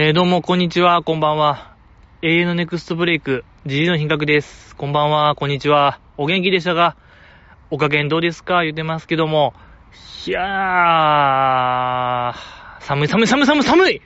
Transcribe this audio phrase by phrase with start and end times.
[0.00, 1.74] えー、どうも、こんにちは、こんばんは。
[2.22, 4.76] 永遠のネクストブレイク、じじの品格です。
[4.76, 5.98] こんばんは、こんにちは。
[6.16, 6.96] お元気でしたが、
[7.68, 8.62] お加減どうですか？
[8.62, 9.54] 言ってますけども、
[10.24, 14.00] いやー、寒い寒い寒い寒い寒い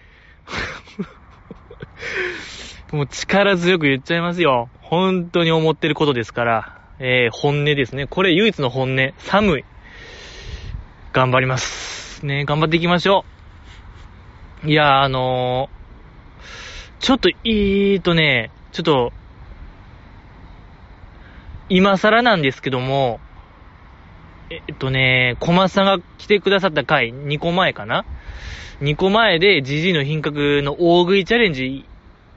[2.91, 4.71] もう力強く言っちゃいますよ。
[4.81, 8.07] 本当に思ってることですから、えー、本音ですね。
[8.07, 9.13] これ唯一の本音。
[9.19, 9.65] 寒い。
[11.13, 12.25] 頑張ります。
[12.25, 13.27] ね、頑張っていきましょ
[14.65, 14.71] う。
[14.71, 15.82] いや、あのー
[17.03, 19.13] ちょっと、いいとね、ちょっと、
[21.69, 23.19] 今更なんですけども、
[24.51, 28.05] えっとね、小松さんが来てくださった回、2個前かな
[28.83, 31.85] ?2 個前で、ジジイの品格の大食いチャレンジ、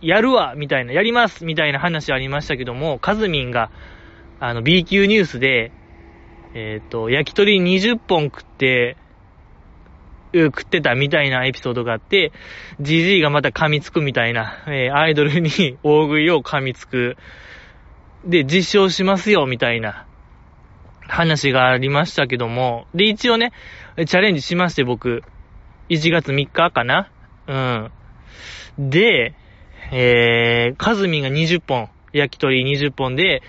[0.02, 3.70] やるわみたいな、やりますみたいな話ありましたけども、カズミンが、
[4.40, 5.72] あの、B 級ニュースで、
[6.56, 8.98] えっ、と、焼き鳥20本食って、
[10.44, 12.32] 食ってたみたいなエピソードがあって、
[12.80, 15.50] じじいがまた噛みつくみたいな、えー、アイドルに
[15.84, 17.18] 大食いを噛みつく。
[18.26, 20.06] で、実証しますよ、みたいな
[21.08, 23.52] 話がありましたけども、で、一応ね、
[23.98, 25.24] チャレンジしまして、僕。
[25.90, 27.12] 1月3日かな？
[27.48, 28.90] うん。
[28.90, 29.36] で、
[29.92, 33.44] えー、カズミンが20本、焼き鳥20本で、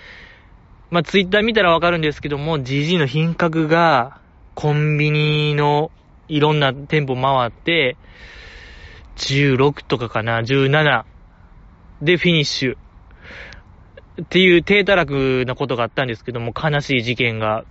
[0.91, 4.21] まあ、ツイッター見たらわかるんですけども、GG の品格が、
[4.53, 5.91] コンビニの
[6.27, 7.97] いろんな店舗回って、
[9.17, 11.05] 16とかかな、17
[12.01, 12.77] でフィニッシュ。
[14.21, 17.65] っていう低たらくなことがあったんですけども、悲しい事件が。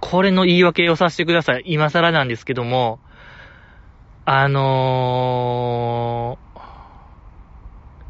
[0.00, 1.62] これの言い訳をさせてください。
[1.66, 2.98] 今更なんですけども、
[4.26, 6.60] あのー、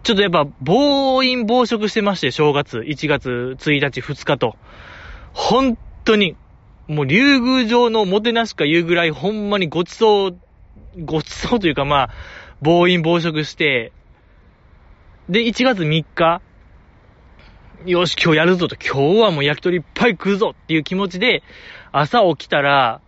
[0.03, 4.57] ちょっとやっぱ暴飲暴食してまして、正月、1月1日2日と。
[5.33, 6.37] 本当に
[6.87, 10.39] もう竜宮城のもてなしか言うぐらいほんまにごちそう、
[11.05, 12.11] ごちそうというかまあ、
[12.61, 13.93] 暴飲暴食して、
[15.29, 16.43] で、1月3日、
[17.87, 21.43] よし、今日やるぞと、今日はもう焼き鳥いっぱい食うぞっていう気持ちで、
[21.93, 23.01] 朝起きたら、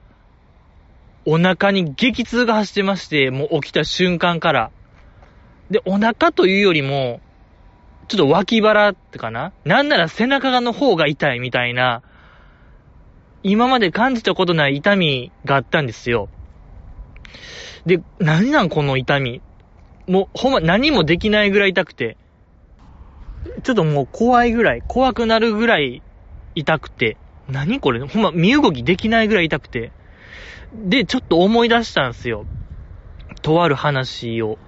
[1.26, 4.70] お腹に激痛が走ってまして、もう起きた瞬間から。
[5.70, 7.20] で、お腹というよりも、
[8.08, 9.53] ちょっと脇腹ってかな？
[9.64, 12.03] なんなら背中の方が痛いみたいな、
[13.42, 16.28] 今まで感じたことない痛みがあったんですよ。
[17.84, 19.41] で、何なんこの痛み？
[20.08, 22.16] もう、ほんま何もできないぐらい痛くて。
[23.62, 26.02] ちょっともう怖いぐらい、怖くなるぐらい
[26.54, 27.16] 痛くて。
[27.48, 28.00] 何これ？
[28.00, 29.92] ほんま身動きできないぐらい痛くて。
[30.75, 32.44] で、ちょっと思い出したんですよ。
[33.42, 34.58] とある話を。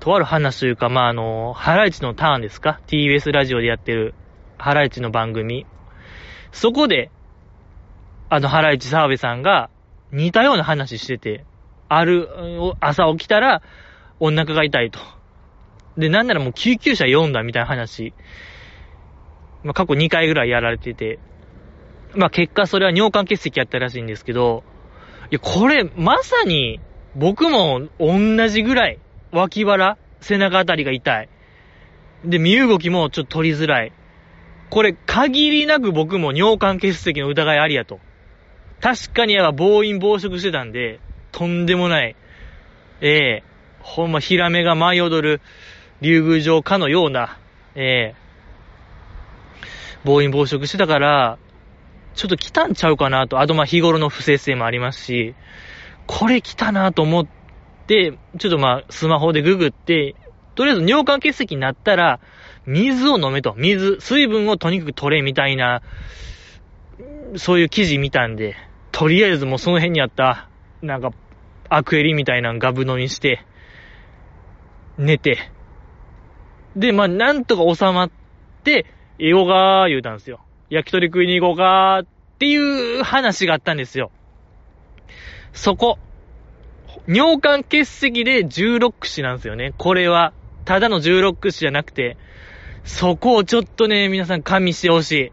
[0.00, 4.14] とある話というか、まあ、あの、ハライチのターンですか ?TBS ラジオでやってる、
[4.56, 5.66] ハライチの番組。
[6.52, 7.10] そこで、
[8.30, 9.70] あの、ハライチ澤部さんが
[10.12, 11.44] 似たような話してて、
[11.88, 12.28] ある、
[12.80, 13.62] 朝起きたら
[14.20, 14.98] お腹が痛いと。
[15.96, 18.12] で、なんならもう救急車読んだみたいな話。
[19.64, 21.18] まあ、過去2回ぐらいやられてて。
[22.14, 24.62] まあ、結果それは尿管結石やったらしいんですけど、
[25.30, 26.80] いや、これ、まさに、
[27.16, 28.98] 僕も同じぐらい、
[29.32, 31.28] 脇腹、背中あたりが痛い。
[32.24, 33.92] で、身動きもちょっと取りづらい。
[34.70, 38.00] これ、限りなく僕も尿管結石の疑いありやと。
[38.80, 41.00] 確かにやっぱ暴飲暴食してたんで、
[41.32, 42.16] とんでもない、
[43.00, 43.42] ええ。
[43.80, 45.40] ー、ほんまヒラメが舞い踊る
[46.00, 47.38] 竜宮城かのような、
[47.74, 48.14] ええ。
[50.04, 51.38] ー、暴飲暴食してたから、
[52.14, 55.34] ちょっと来たんちゃうかなと、あとまあ日頃の不正性もありますし、
[56.06, 57.26] これ来たなと思っ
[57.86, 60.14] て、ちょっとまあスマホでググって、
[60.54, 62.20] とりあえず尿管結石になったら、
[62.66, 63.54] 水を飲めと。
[63.56, 65.82] 水、水分をとにかく取れみたいな、
[67.36, 68.56] そういう記事見たんで、
[68.98, 70.48] とりあえずもうその辺にあった、
[70.82, 71.12] なんか、
[71.68, 73.44] アクエリみたいなのガブ飲みして、
[74.98, 75.38] 寝て、
[76.74, 78.10] で、まあ、なんとか収まっ
[78.64, 78.86] て、
[79.20, 80.40] 英語が言うたんですよ。
[80.68, 82.06] 焼き鳥食いに行こうかっ
[82.40, 84.10] ていう話があったんですよ。
[85.52, 86.00] そこ。
[87.06, 89.74] 尿管結石で16串なんですよね。
[89.78, 90.32] これは。
[90.64, 92.16] ただの16串じゃなくて、
[92.82, 95.32] そこをちょっとね、皆さん加味してほしい。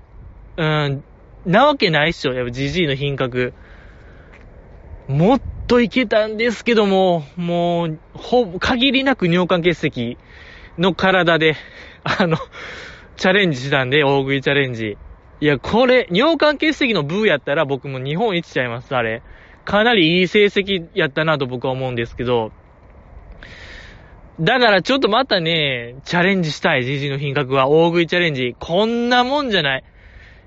[0.58, 1.04] うん、
[1.46, 3.54] なわけないっしょ、やっぱジジイの品格。
[5.08, 10.18] もっといけたんですけども、もう、ほ、限りなく尿管結石
[10.78, 11.56] の体で、
[12.04, 12.38] あの、
[13.16, 14.98] チャレンジしたんで、大食いチャレンジ。
[15.42, 19.22] いや、これ、尿管結石のブーやったら僕も日本一ちゃいます、あれ。
[19.66, 22.52] かなりいい成績やったなと僕は思うんですけど、
[24.40, 27.68] だからちょっとまたね、チャレンジしたい、ジジの品格は。
[27.68, 28.56] 大食いチャレンジ。
[28.60, 29.84] こんなもんじゃない。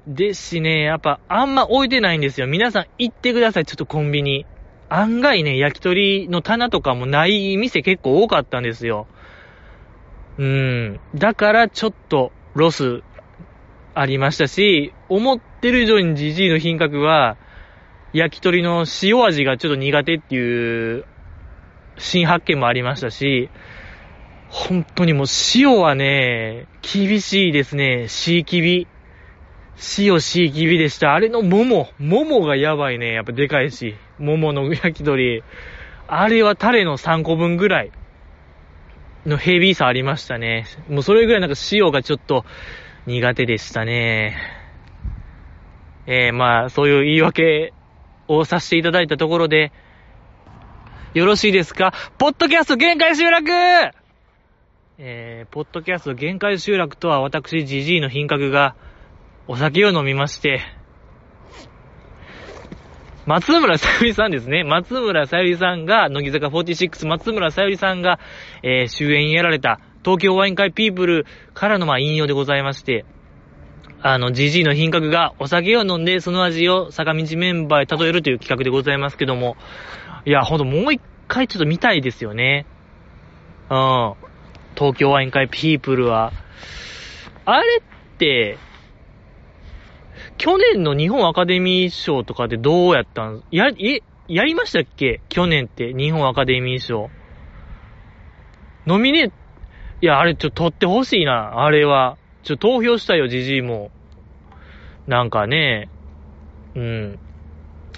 [0.06, 2.46] ですしね、やっぱあんま置いてないんですよ。
[2.46, 4.46] 皆さん行ってください、ちょっとコンビニ。
[4.88, 9.06] 案外ね、焼き鳥の棚とかもない店結構多かったんですよ。
[10.38, 11.00] うん。
[11.14, 13.02] だからちょっとロス
[13.94, 17.36] ありましたし、思ってる以上にジジイの品格は、
[18.12, 21.04] 焼き鳥の塩味がちょっと苦手っていう
[21.98, 23.50] 新発見もありましたし、
[24.48, 28.06] 本当にもう塩はね、厳しいですね。
[28.08, 28.86] シーキビ。
[29.96, 31.14] 塩シーキビでした。
[31.14, 31.88] あれの桃。
[32.00, 33.12] 桃がやばいね。
[33.12, 33.94] やっぱでかいし。
[34.18, 35.44] 桃の焼き鳥。
[36.08, 37.92] あれはタレの3個分ぐらい
[39.24, 40.66] のヘビーさありましたね。
[40.88, 42.44] もうそれぐらいなんか塩がちょっと
[43.06, 44.36] 苦手でしたね。
[46.06, 47.72] えー、まあ、そういう言い訳
[48.26, 49.72] をさせていただいたところで、
[51.14, 51.92] よろしいですか？
[52.18, 53.48] ポッドキャスト限界集落
[54.98, 58.74] えー、ポッドキャスト限界集落とは私、ジジイの品格が
[59.50, 60.60] お酒を飲みまして、
[63.24, 64.62] 松村さゆりさんですね。
[64.62, 68.20] 松村さゆりさんが、乃木坂46松村さゆりさんが、
[68.62, 73.06] えー、終演やられた、東京ワイン会ピープルからのまあ引用でございまして、
[74.02, 79.56] あの、ジジイの品格がお酒を飲んでその味を坂道メンバーへ例えるという企画でございますけども、
[80.26, 82.66] いや、ほんともう一回ちょっと見たいですよね。
[83.70, 84.14] うん。
[84.74, 86.32] 東京ワイン会ピープルは、
[87.46, 88.58] あれって、
[90.38, 93.42] 去年の日本アカデミー賞とかでどうやったん？
[93.50, 95.20] や、え、やりましたっけ？
[95.28, 97.10] 去年って日本アカデミー賞。
[98.86, 99.32] ノミネ
[100.00, 102.16] いや、あれちょっと取ってほしいな、あれは。
[102.44, 103.90] ちょ、投票したよ、じじいも。
[105.06, 105.90] なんかね、
[106.74, 107.18] うん。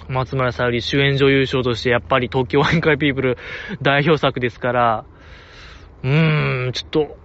[0.09, 3.37] 松村沙織主演女優賞としてやっぱり東京ワイン会ピープル
[3.81, 5.05] 代表作ですから、
[6.03, 7.17] うーん、ちょっと、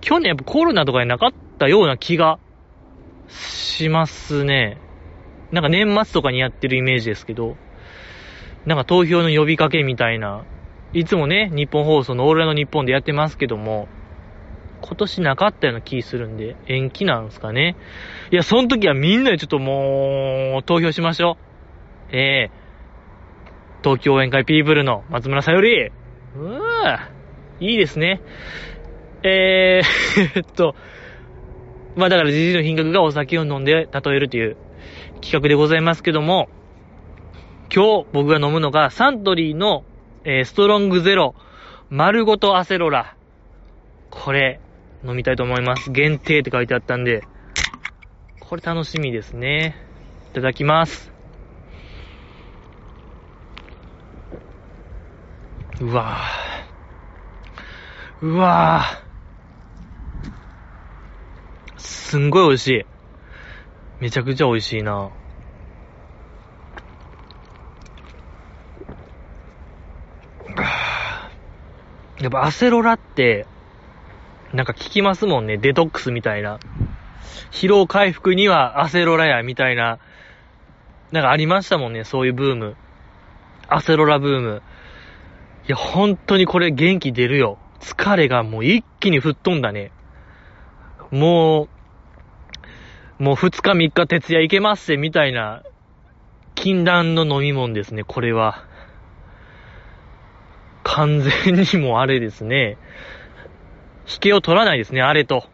[0.00, 2.38] 去年やっぱコロナとかになかったような気が
[3.28, 4.78] しますね。
[5.52, 7.56] なんか年末とかにやってるイメージですけど、
[8.66, 10.44] なんか投票の呼びかけみたいな、
[10.92, 13.88] いつもね、日本放送のオーラの日本でやってますけども、
[14.80, 17.76] 今年なかったような気するんで、延期なんですかね。
[18.30, 21.38] いや、その時はみんなでちょっともう、投票しましょ
[22.12, 22.16] う。
[22.16, 25.90] ええー、東京応援会ピープルの松村さより、
[26.36, 27.10] うわ
[27.60, 28.20] いいですね。
[29.22, 30.74] えー、 えっと、
[31.96, 34.56] まあだからじじいの品格がお酒を飲んで例えるという
[35.20, 36.48] 企画でございますけども、
[37.74, 39.84] 今日僕が飲むのがサントリーの、
[40.24, 41.34] えー、ストロングゼロ
[41.90, 43.16] 丸ごとアセロラ。
[44.10, 44.60] これ
[45.04, 45.90] 飲みたいと思います。
[45.90, 47.22] 限定って書いてあったんで、
[48.40, 49.76] これ楽しみですね。
[50.30, 51.12] いただきます。
[55.80, 58.26] うわぁ。
[58.26, 59.03] うわぁ。
[61.84, 62.86] すんごい美味しい。
[64.00, 65.10] めちゃくちゃ美味しいな。
[72.20, 73.46] やっぱアセロラって、
[74.52, 75.58] なんか聞きますもんね。
[75.58, 76.58] デトックスみたいな。
[77.50, 79.98] 疲労回復にはアセロラや、みたいな。
[81.12, 82.04] なんかありましたもんね。
[82.04, 82.76] そういうブーム。
[83.68, 84.62] アセロラブーム。
[85.68, 87.58] いや、本当にこれ元気出るよ。
[87.80, 89.92] 疲れがもう一気に吹っ飛んだね。
[91.10, 91.73] もう、
[93.18, 95.62] もう二日三日徹夜いけますせ、みたいな、
[96.54, 98.64] 禁断の飲み物ですね、これは。
[100.82, 102.76] 完全にもあれですね。
[104.12, 105.44] 引けを取らないですね、あれと。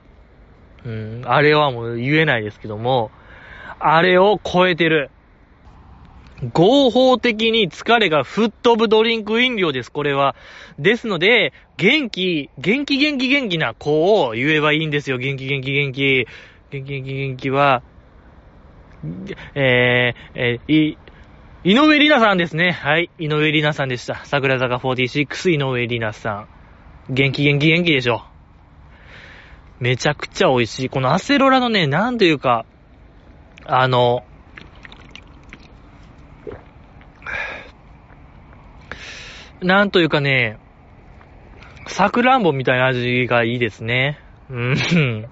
[0.85, 3.11] うん、あれはもう言えないですけども、
[3.79, 5.11] あれを超えてる。
[6.55, 10.35] 合法的に疲れが吹っ飛ぶドリンク飲料です、これは。
[10.79, 15.19] ですので、元気、元気元気元気な子を言えばいいんですよ。
[15.19, 16.27] 元気元気元気。
[16.71, 17.83] 元気元気元気は、
[19.55, 20.99] えー、えー、い、
[21.65, 22.71] 井上里奈さんですね。
[22.71, 23.11] はい。
[23.19, 24.25] 井上里奈さんでした。
[24.25, 26.47] 桜坂46井上里奈さ
[27.11, 27.13] ん。
[27.13, 28.23] 元気元気元気でしょ。
[29.81, 30.89] めちゃくちゃ美味しい。
[30.89, 32.65] このアセロラのね、なんというか、
[33.67, 34.25] あの、
[39.61, 40.59] なんというかね、
[41.89, 44.21] さくらんぼみたいな味がいいですね。
[44.51, 45.31] うん。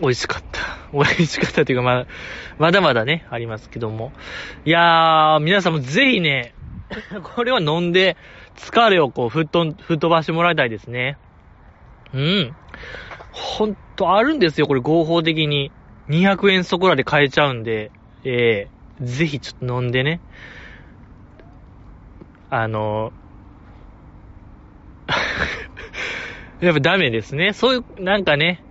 [0.00, 0.60] 美味しかった。
[0.92, 2.06] 美味しかったというか、まだ、
[2.58, 4.12] まだまだね、ありますけども。
[4.64, 6.54] いやー、皆さんもぜひね、
[7.34, 8.16] これは飲んで、
[8.56, 11.18] 疲れをこう、吹っ飛、吹っ飛ばしてもらいたいですね。
[12.12, 12.56] うん。
[13.32, 15.72] ほんと、あるんですよ、これ合法的に。
[16.08, 17.90] 200円そこらで買えちゃうんで、
[18.24, 18.68] え
[19.00, 20.20] えー、ぜひちょっと飲んでね。
[22.48, 23.12] あの、
[26.60, 27.52] やっぱダメですね。
[27.52, 28.62] そういう、なんかね、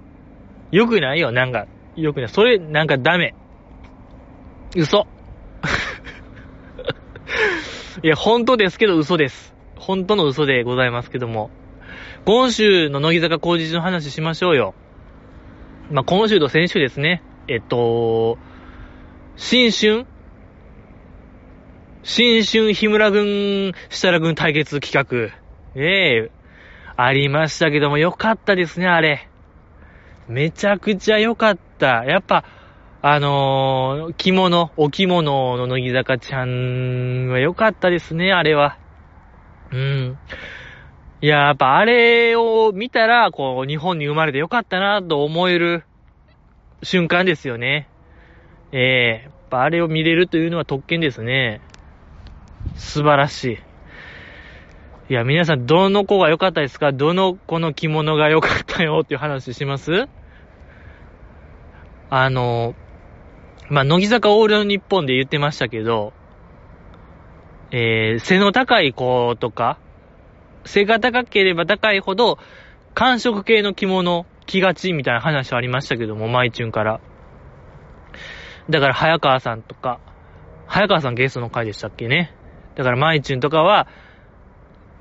[0.76, 1.68] 良くないよ、なんか。
[1.96, 2.30] 良くない。
[2.30, 3.34] それ、なんかダメ。
[4.76, 5.08] 嘘。
[8.04, 9.56] いや、本当ですけど嘘です。
[9.78, 11.50] 本当の嘘でございますけども。
[12.26, 14.76] 今週の乃木坂工事中の話しましょうよ。
[15.92, 17.24] まあ、今週と先週ですね。
[17.48, 18.38] えっと、
[19.38, 20.06] 新春？
[22.04, 25.34] 新春日村軍、設楽軍対決企画。
[25.82, 26.32] ええ
[26.98, 29.30] ありましたけども、よかったですね、あれ。
[30.28, 32.04] めちゃくちゃ良かった。
[32.06, 32.44] やっぱ、
[33.02, 38.78] あのー着物、お着物の乃木坂ちゃんは良かったですね、あれは。
[39.72, 40.18] うん。
[41.22, 45.84] いや、やっぱあれを見たら、こう、日本に生まれて良かったな、と思える
[46.82, 47.88] 瞬間ですよね。
[48.72, 51.62] ええやっぱあれを見れるというのは特権ですね。
[52.76, 53.60] 素晴らしい。
[55.08, 56.92] いや、皆さん、どの子が良かったですか？
[56.92, 60.08] どの子の着物が良かったよっていう話します？
[62.10, 62.74] あの、
[63.70, 66.14] まあ、乃木坂オールの日本で言ってましたけど、
[67.70, 69.78] えー、背の高い子とか、
[70.66, 72.40] 背が高ければ高いほど、
[72.96, 77.00] 寒色系の着物着がちみたいな話ありましたけども、マイチュンから。
[78.72, 80.00] だから、早川さんとか、
[80.66, 82.34] 早川さんゲストの回でしたっけね？
[82.74, 83.88] だから、マイチュンとかは、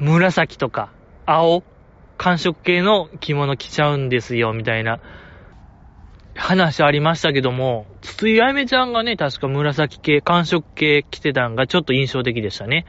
[0.04, 0.92] 紫とか、
[1.24, 1.62] 青、
[2.18, 5.00] 寒色系の着物着ちゃうんですよ、みたいな
[6.36, 12.84] 話ありましたけども、筒井あゆめちゃんがね、確か紫系、寒色系着てたんがちょっと印象的でしたね。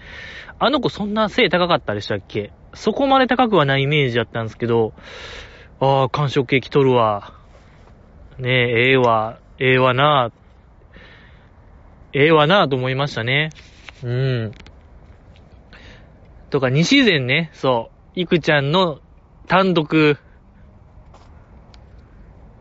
[0.59, 2.51] あの子そんな背高かったでしたっけ？
[2.73, 4.93] そこまで高くはないイメージだったんですけど、
[5.79, 7.33] ああ、寒色系着とるわ。
[8.39, 10.31] ねえ、ええわ、ええわな
[12.11, 13.51] ええわなと思いましたね。
[14.03, 14.51] うん。
[16.55, 19.01] とか、西前ね、そう、いくちゃんの
[19.45, 20.17] 単独、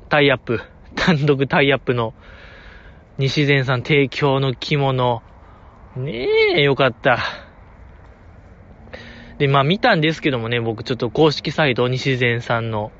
[0.08, 0.60] タイアップ、
[0.96, 2.12] 単独タイアップの
[3.18, 5.22] 西前さん提供の着物、
[5.94, 7.20] ねえ、よかった。
[9.38, 12.90] で、まあ見たんですけどもね、僕ちょっと公式サイト西前さんの、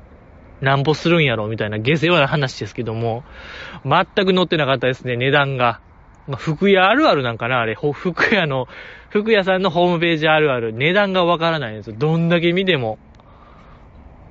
[0.61, 3.25] なんぼするんやろみたいな下世話な話ですけども、
[3.83, 5.81] 全く載ってなかったですね、値段が。
[6.27, 8.67] まあ、服屋あるあるなんかなあれ、服屋の、
[9.09, 11.95] 服屋さんのホームページあるある、値段がわからないんですよ。
[11.97, 12.97] どんだけ見ても。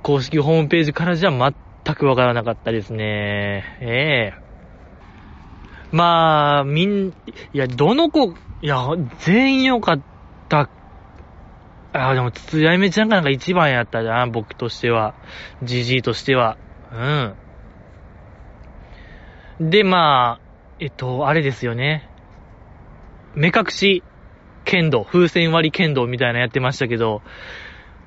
[0.02, 3.64] 公式ホームページからじゃ全くわからなかったですね。
[3.80, 4.44] ええ
[5.92, 7.12] まあ、みん、い
[7.52, 8.88] や、どの子、いや、
[9.20, 10.00] 全員良かっ
[10.48, 10.68] た。
[11.92, 15.14] あ、でも、筒井あゆめちゃんがなんか一番やったじゃん、僕としては。
[15.62, 16.58] じじいとしては。
[19.60, 19.70] うん。
[19.70, 20.43] で、まあ、
[20.80, 22.08] えっと、あれですよね。
[23.34, 24.02] 目隠し
[24.64, 27.22] 剣道、風船割り剣道みたいなやってましたけど、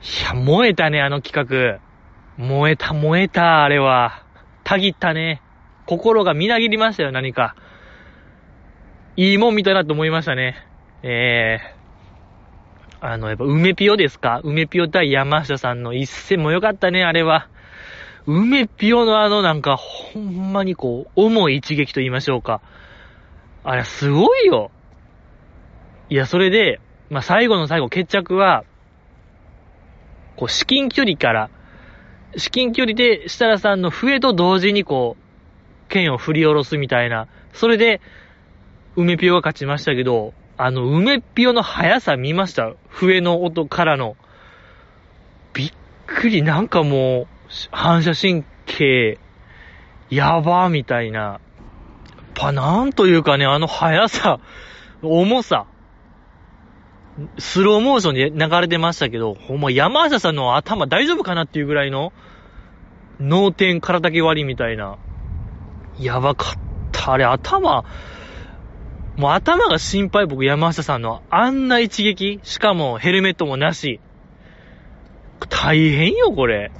[0.02, 1.80] いや、燃えたね、あの企画。
[2.38, 4.24] 燃えた、燃えた、あれは。
[4.64, 5.42] たぎったね。
[5.86, 7.56] 心がみなぎりましたよ、何か。
[9.16, 10.56] いいもん見たなと思いましたね。
[11.04, 11.76] ええ
[13.00, 14.42] あの、やっぱ、梅ピオですか？
[14.44, 17.48] 梅ピオ対山下さんの一戦も良かったね、あれは。
[18.28, 22.62] 梅ピオのあのなんか、ほんまにこう、重い一撃と言いましょうか。
[23.64, 24.70] あれ、すごいよ。
[26.10, 28.66] いや、それで、まあ、最後の最後、決着は、
[30.36, 31.50] こう、至近距離から、
[32.36, 37.28] 至近距離で設楽さんの笛と同時にこう、剣を振り下ろすみたいな。
[37.54, 38.02] それで、
[38.98, 42.74] 梅ピオが勝ちましたけど、あの、梅ピオの速さ見ました？
[42.90, 44.18] 笛の音からの。
[45.54, 45.72] びっ
[46.06, 47.37] くり、なんかもう、
[47.72, 49.20] 反射神経、
[50.10, 51.20] やばみたいな。
[51.20, 51.40] やっ
[52.36, 54.40] ぱなんというかね、あの速さ、
[55.02, 55.66] 重さ。
[57.40, 62.14] スローモーションで流れてましたけど、ほんま山下さんの頭大丈夫かなっていうぐらいの、
[63.20, 64.98] 脳天空だけ割りみたいな。
[66.00, 66.54] やばかっ
[66.92, 67.14] た。
[67.14, 67.86] あれ頭、
[69.18, 74.00] もう頭が心配僕山下さんのあんな一撃しかもヘルメットもなし。
[75.50, 76.72] 大変よ、これ。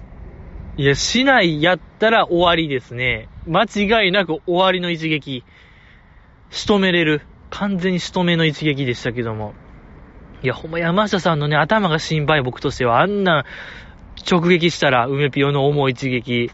[0.78, 3.30] いや、市内やったら終わりですね。
[3.48, 5.44] 間違いなく終わりの一撃。
[6.52, 7.22] 仕留めれる。
[7.50, 9.56] 完全に仕留めの一撃でしたけども。
[10.44, 13.44] いや、ほんま山下さんのね、頭が心配僕としては、あんな
[14.30, 16.52] 直撃したら、梅ピオの重い一撃。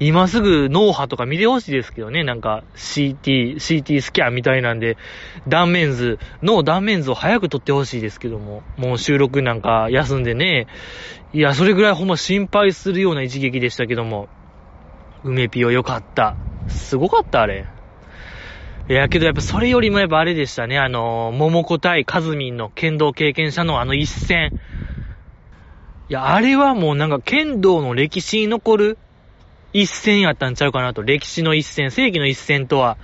[0.00, 4.96] 今すぐ脳波とか見てほしいですけどね、なんか CT、CT スキャンみたいなんで、
[5.46, 10.66] 断面図、脳断面図を早く撮ってほしいですけども、もう収録なんか休んでね、
[11.32, 14.28] いや、それぐらいほんま心配するような一撃でしたけども、
[15.24, 16.36] 梅ピオよかった。
[16.66, 17.64] すごかった、あれ。
[18.88, 24.52] いや、けどやっぱそれよりもやっぱあれでしたね、あの、桃子対カズミンの剣道経験者のあの一戦。
[26.08, 28.98] いや、あれはもうなんか剣道の歴史に残る
[29.72, 31.02] 一戦やったんちゃうかなと。
[31.02, 32.98] 歴史の一戦、世紀の一戦とは、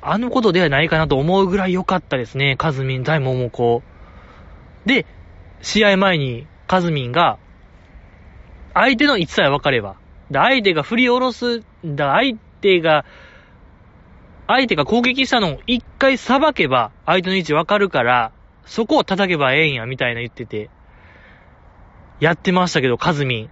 [0.00, 2.56] あのことではないかなと思うぐらい良かったですね。
[2.56, 3.82] カズミン対桃子。
[4.84, 5.06] で、
[5.62, 7.38] 試合前にカズミンが、
[8.74, 9.96] 相手の位置さえ分かれば、
[10.30, 13.04] で相手が振り下ろす、だ相手が、
[14.46, 18.32] 相手が攻撃したのを一回裁けば、相手の位置分かるから、
[18.66, 20.70] そこを叩けばええんや、みたいな言ってて、
[22.20, 23.50] やってましたけど、カズミン。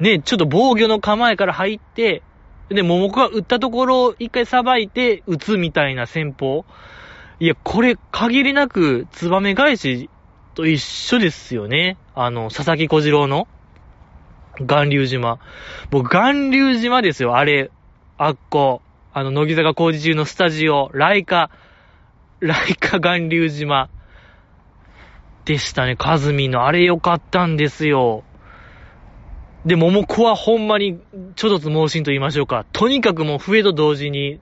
[0.00, 2.22] ね、ちょっと防御の構えから入って、
[2.68, 6.64] で、桃子が打ったところを一回さばいて打つみたいな戦法。
[7.38, 10.10] いや、これ限りなくツバメ返し
[10.54, 11.96] と一緒ですよね。
[12.14, 13.46] あの、佐々木小次郎の
[14.60, 15.38] 岩流島。
[15.90, 17.70] 僕、岩流島ですよ、あれ。
[18.18, 18.82] あっこ。
[19.12, 21.50] あの、乃木坂工事中のスタジオ、ライカ、
[22.40, 23.88] ライカ岩流島。
[25.44, 26.66] でしたね、カズミの。
[26.66, 28.24] あれ良かったんですよ。
[29.66, 31.00] で、桃子はほんまに、
[31.34, 32.64] ちょっと猛進と言いましょうか。
[32.72, 34.38] とにかくもう笛と同時に、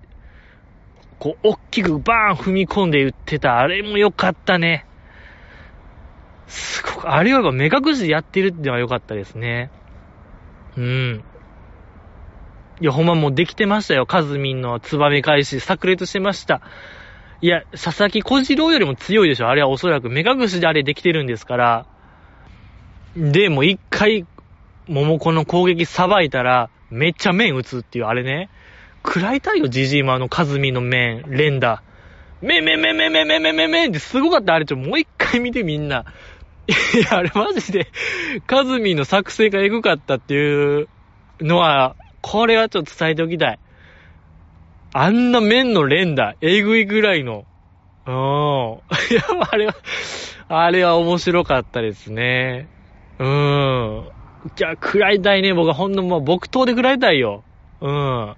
[1.18, 3.58] こう、大きくバーン踏み込んで打ってた。
[3.58, 4.84] あれも良かったね。
[6.46, 9.70] すごく、あれは目隠しでやってるってのは良かったですね。
[10.76, 11.24] うん。
[12.82, 14.04] いや、ほんまもうできてましたよ。
[14.04, 16.60] カズミンのツバメ返し、炸裂してました。
[17.40, 19.48] いや、佐々木小次郎よりも強いでしょ。
[19.48, 21.86] あれはおそらく目隠しであれできてるんですから。
[23.16, 24.26] で、もう一回
[24.88, 28.50] 桃子の攻撃さばいたら、めっちゃ面打つっていう、あれね。
[29.04, 31.82] 食らいたいよ、ジジイマのカズミの面、連打。
[32.40, 34.54] めめめめめめめめめってすごかった。
[34.54, 36.04] あれちょ、もう一回見てみんな。
[36.68, 37.88] いや、あれマジで、
[38.46, 40.88] カズミの作成がエグかったっていう
[41.40, 43.58] のは、これはちょっと伝えておきたい。
[44.92, 47.44] あんな面の連打、えぐいぐらいの。
[48.06, 48.12] うん。
[48.12, 49.74] いや、あれは、
[50.48, 52.68] あれは面白かったですね。
[53.18, 54.08] うーん。
[54.56, 55.54] じゃあ、食らいたいね。
[55.54, 57.44] 僕はほんのもう木刀で食らいたいよ。
[57.80, 58.34] うん。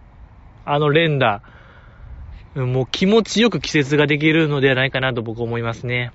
[0.64, 1.42] あの連打。
[2.54, 6.12] もう気持ちよく季節ができるのではないかなと僕思いますね。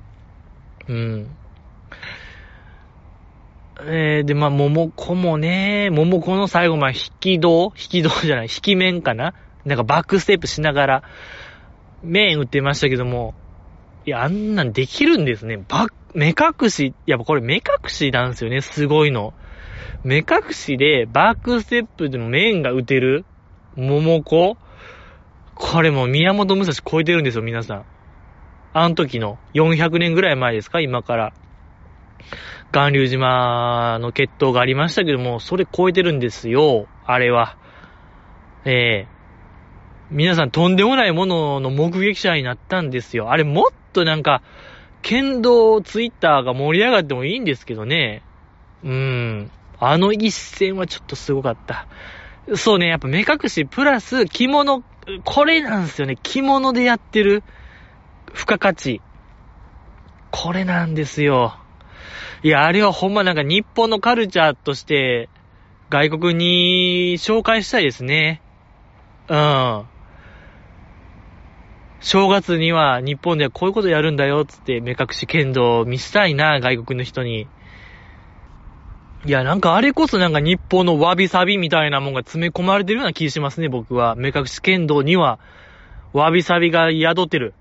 [0.88, 1.28] うん。
[3.84, 9.34] えー、で、まあ、桃子もね、桃子の最後、まあ、引き胴引き胴じゃない、引き面かな？
[9.66, 11.04] なんかバックステップしながら、
[12.04, 13.34] 面打ってましたけども、
[14.06, 15.64] いや、あんなんできるんですね。
[15.68, 19.34] バ、目隠し、やっぱこれ目隠しなんですよね、すごいの。
[20.03, 23.25] 目隠しでバックステップでも面が打てる
[23.75, 24.57] 桃子？
[25.55, 27.85] これも宮本武蔵超えてるんですよ、皆さん。
[28.74, 31.33] あの時の400年ぐらい前ですか今から。
[32.74, 37.57] 岩流島の決闘がありましたけども、それ超えてるんですよ、あれは。
[38.63, 43.31] ええー、皆さんとんでもないものの目撃者になったんですよ。
[43.31, 44.41] あれもっとなんか、
[45.01, 48.24] 剣道ツイッターが盛り上がってもいいんですけどね。
[48.83, 49.51] うーん。
[49.83, 51.87] あの一戦はちょっとすごかった。
[52.55, 54.83] そうね、やっぱ目隠しプラス着物、
[55.25, 56.17] これなんですよね。
[56.22, 57.44] 着物でやってる
[58.27, 59.01] 付加価値。
[60.29, 61.57] これなんですよ。
[62.44, 65.29] いや、あれはほんまなんか日本のカルチャーとして
[65.89, 68.39] 外国に紹介したいですね。
[69.29, 69.85] うん。
[72.01, 77.48] 正月には日本ではこういうことやるんだよ、つって目隠し剣道を見したいな、外国の人に。
[79.24, 84.16] いや、なんかあれこそなんか日本のわびさびみたいなもんが詰め込まれてるような気しますね、僕は。
[84.16, 85.40] 目隠し剣道には、
[86.12, 87.53] わびさびが宿ってる。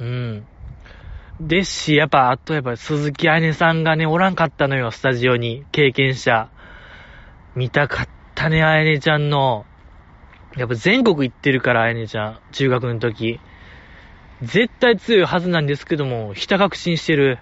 [0.00, 0.46] うん。
[1.40, 5.64] ですし、やっぱ、あとやっぱ鈴木愛音さんがね、おらんかったのよ、スタジオに。
[5.70, 6.48] 経験者。
[7.54, 9.64] 見たかったね、愛音ちゃんの。
[10.56, 12.38] やっぱ全国行ってるから、愛音ちゃん。
[12.50, 13.38] 中学の時。
[14.42, 17.38] 絶対強いはずなんですけども、ひた確信してる。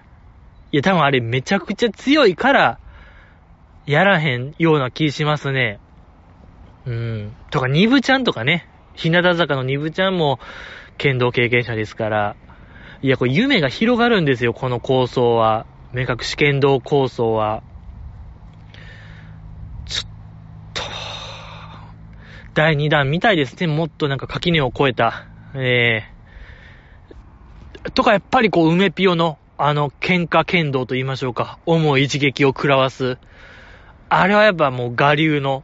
[0.71, 2.79] いや、多分あれめちゃくちゃ強いから、
[3.85, 5.79] やらへんような気しますね。
[6.85, 7.35] うん。
[7.49, 8.67] とか、ニブちゃんとかね。
[8.95, 10.39] 日向坂のニブちゃんも、
[10.97, 12.35] 剣道経験者ですから。
[13.01, 15.65] いや、これ夢が広がるんですよ、この構想は。
[15.91, 17.63] 目隠し剣道構想は。
[19.85, 20.09] ちょっ
[20.73, 20.83] と、
[22.53, 23.67] 第2弾みたいですね。
[23.67, 25.25] もっとなんか垣根を越えた。
[25.55, 26.03] え
[27.83, 31.59] えー、とか、やっぱりこう、梅ピオの、あの、喧嘩剣道と言いましょうか。
[31.65, 33.17] 重い一撃を食らわす。
[34.13, 35.63] あれはやっぱもう我流の、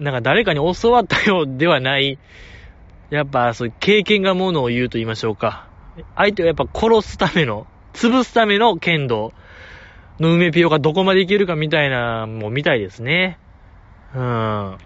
[0.00, 2.18] なんか誰かに教わったようではない、
[3.08, 5.68] やっぱそういう経験がものを言うと言いましょうか。
[6.16, 9.32] 相手をやっぱ殺すための、潰すための剣道
[10.18, 13.38] の梅ピオがどこまでいけるかみたいな、もう見たいですね。
[14.12, 14.76] うん。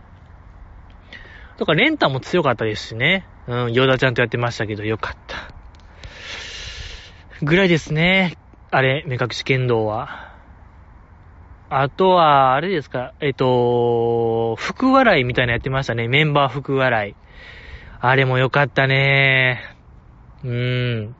[1.56, 3.24] とか、レンタも強かったですしね。
[3.46, 5.54] うん、ヨダちゃんとやってましたけど、よかった。
[7.42, 8.36] ぐらいですね。
[8.70, 10.31] あれ、目隠し剣道は。
[11.74, 16.06] あとは、あれですか、えっと、福笑いみたいなやってましたね。
[16.06, 17.14] メンバー福笑い。
[17.98, 19.74] あれもよかったね。
[20.44, 21.16] うーん。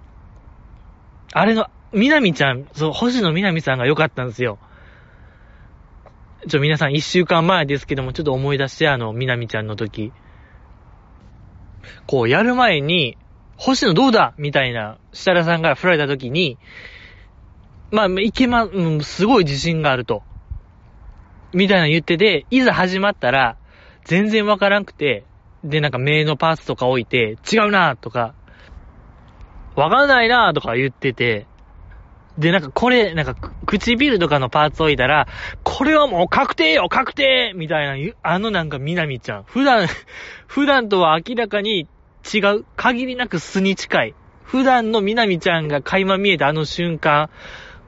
[1.33, 4.59] あれの、みなみちゃん、そう、星野みなみさんが良かったんですよ。
[6.47, 10.13] ちょ、皆さん一週間前ですけども、ちょっと思い出して、あの、みなみちゃんの時。
[12.07, 13.17] こう、やる前に、
[13.57, 14.35] 星野どうだ？
[14.37, 16.59] みたいな、設楽さんから振られた時に、
[17.91, 20.25] まあ、いけま、うん、すごい自信があると。
[21.53, 23.57] みたいな言ってて、いざ始まったら、
[24.05, 25.27] 全然わからんくて、
[25.65, 28.35] で、なんか目のパーツとか置いて、違うなとか、
[29.77, 31.47] わかんないなとか言ってて、
[32.39, 33.35] で、なんかこれ、なんか
[33.67, 35.29] 唇とかのパーツ置いたら、
[35.63, 39.45] これはもう確定よ確定みたいな、あのなんかみなみちゃん。
[39.45, 39.87] 普段、
[40.49, 41.87] 普段とは明らかに
[42.33, 42.65] 違う。
[42.77, 44.15] 限りなく素に近い。
[44.45, 47.29] 普段のみなみちゃんが垣間見えたあの瞬間。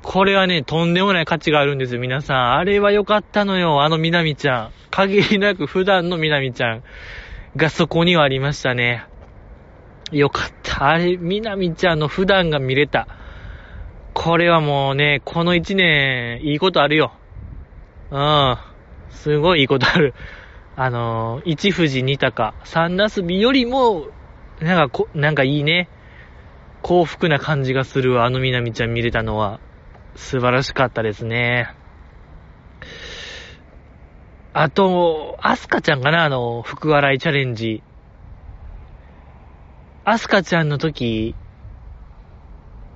[0.05, 2.53] これはね、とんでもない価値があるんですよ、皆さん。
[2.53, 4.71] あれは良かったのよ、あのみなみちゃん。
[4.91, 6.83] 限りなく普段のみなみちゃん
[7.57, 9.07] がそこにはありましたね。
[10.13, 10.91] よかった。
[10.91, 13.09] あれ、みなみちゃんの普段が見れた。
[14.13, 17.15] これはもうね、この一年、いいことあるよ。
[18.11, 18.57] うん。
[19.09, 20.15] すごいいいことある。
[20.77, 24.09] あのー、一富士二鷹、三なすびよりも、
[24.61, 25.89] なんかこ、なんかいいね。
[26.83, 29.61] 幸福な感じがするわ、あのみなみちゃん見れたのは。
[30.15, 31.75] 素晴らしかったですね。
[34.53, 36.25] あと、アスカちゃんかな？
[36.25, 37.83] あの、福笑いチャレンジ。
[40.05, 41.35] アスカちゃんの時、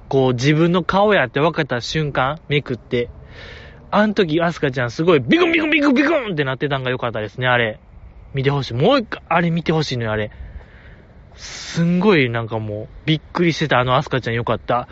[0.09, 3.11] こう自分の顔やって分かった瞬間、めくって。
[3.91, 7.81] あの時、アスカちゃんすごいビクンビクンビクンビクンってなってたんが良かったですね、あれ。
[8.35, 8.75] 見てほしい。
[8.75, 10.31] もう一回、あれ見てほしいのよ、あれ。
[11.35, 14.87] すんごいなんかもう、びっくりしてたあのアスカちゃん良かった。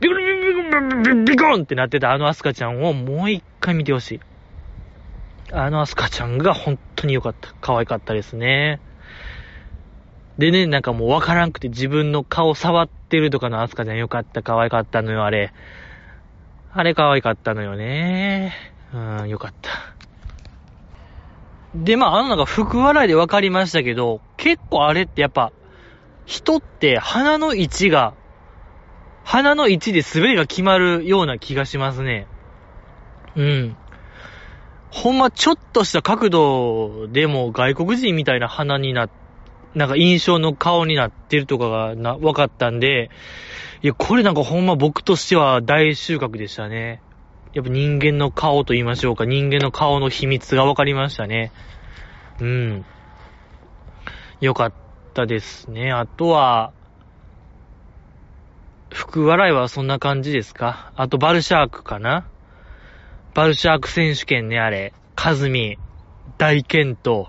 [0.00, 0.41] ビクンビクン
[0.72, 4.20] ビクンビビクンってなってたあのアスカちゃんをもう一回見てほしい。
[5.52, 7.52] あのアスカちゃんが本当に良かった。
[7.60, 8.80] 可愛かったですね。
[10.38, 15.52] でね、なんかもうわからんくて自分の顔触ってるとかのアスカちゃんよかった、可愛かったのよ、あれ。
[16.72, 18.54] あれ可愛かったのよね。
[18.94, 19.70] うん、よかった。
[21.74, 25.52] で、まあ、あのなんか福笑いで分かりましたけど、結構あれってやっぱ、
[26.24, 28.14] 人って鼻の位置が、
[29.24, 32.26] 鼻の位置で滑りが決まるような気がしますね。
[33.36, 33.76] うん。
[34.90, 39.08] ほんまちょっとした角度でも外国人みたいな鼻にな、
[39.74, 43.10] なんか印象の顔になってるとかがな、分かったんで、
[43.82, 47.02] いや、これなんかほんま僕としては大収穫でしたね。
[47.54, 51.52] やっぱ人間の顔と言いましょうか、人間の顔の秘密が分かりましたね。
[52.40, 52.84] うん。
[54.40, 54.72] よかっ
[55.14, 55.90] たですね。
[55.92, 56.72] あとは、
[58.92, 60.92] 福笑いはそんな感じですか？
[60.96, 62.26] あとバルシャークかな？
[63.34, 64.92] バルシャーク選手権ね、あれ。
[65.16, 65.78] カズミ、
[66.38, 67.28] 大健闘。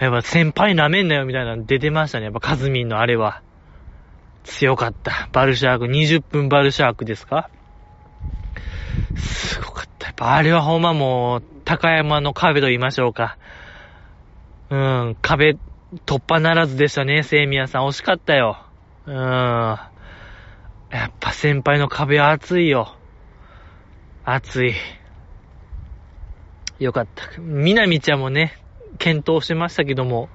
[0.00, 2.24] やっぱ先輩舐めんなよみたいなの出てましたね。
[2.24, 3.42] やっぱカズミのあれは。
[4.44, 5.28] 強かった。
[5.32, 7.50] バルシャーク、20分バルシャークですか？
[9.16, 10.06] すごかった。
[10.06, 13.36] やっぱあれはほんまもう、高山の壁と言いましょうか。
[14.70, 15.56] うん、壁、
[16.06, 17.82] 突破ならずでしたね、セイミヤさん。
[17.86, 18.58] 惜しかったよ。
[19.06, 19.78] うん。
[20.90, 22.96] やっぱ先輩の壁は熱いよ。
[24.24, 24.74] 熱い。
[26.78, 27.40] よかった。
[27.40, 28.54] みなみちゃんもね、
[28.98, 30.28] 検討してましたけども、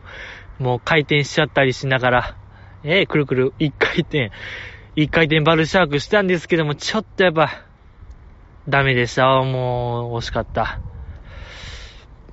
[0.59, 2.37] もう回転しちゃったりしながら、
[2.83, 4.31] えー、くるくる、一回転、
[4.95, 7.65] 一回転バルシャークしたんですけども、ちょっとやっぱ、
[8.67, 9.25] ダメでした。
[9.41, 10.79] もう、惜しかった。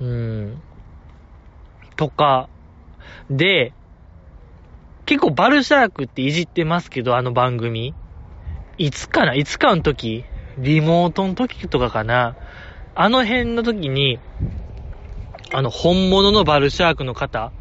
[0.00, 0.62] うん。
[1.96, 2.48] とか、
[3.30, 3.72] で、
[5.06, 7.94] 結構バルシャークっていじってますけど、あの番組。
[8.80, 10.24] いつかないつかの時
[10.56, 12.34] リモートの時とかかな
[12.94, 14.18] あの辺の時に、
[15.52, 17.52] あの、本物のバルシャークの方、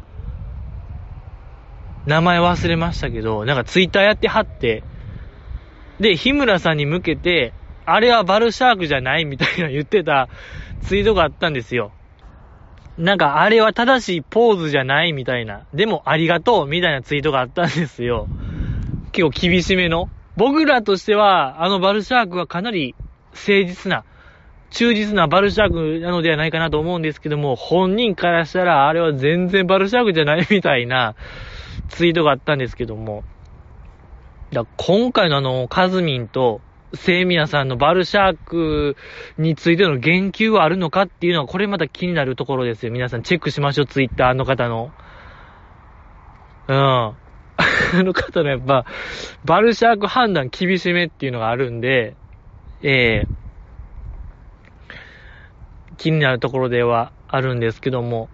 [2.06, 4.82] 名前忘れましたけど、なんかツイッターやってはって、
[6.00, 7.52] で、日村さんに向けて、
[7.84, 10.30] あれはバルシャークじゃないみたいな言ってた
[10.80, 11.92] ツイートがあったんですよ。
[12.96, 15.66] なんか、あれは正しいポーズじゃないみたいな。
[15.74, 18.26] でも、ありがとうみたいなツイートがあったんですよ。
[19.12, 20.08] 結構厳しめの。
[20.36, 22.94] 僕らとしては、あのバルシャークはかなり
[23.32, 24.04] 誠実な、
[24.70, 31.14] 忠実なバルシャークなのではないかなと思うんですけども、本人からしたらあれは全然バルシャークじゃないみたいな
[31.88, 33.24] ツイートがあったんですけども、
[34.52, 36.60] だ今回のあの、カズミンと
[36.94, 38.96] セイミヤさんのバルシャーク
[39.38, 42.92] についての言及はあるのかっていうのは、これまた気になるところですよ。
[42.92, 44.92] 皆さんチェックしましょう、ツイッターの方の。
[46.68, 47.16] うん。
[47.94, 48.86] あの方のやっぱ、
[49.44, 52.16] バルシャーク判断厳しめっていうのがあるんで、
[52.82, 53.40] ええー
[56.00, 58.30] 気になるところではあるんですけども。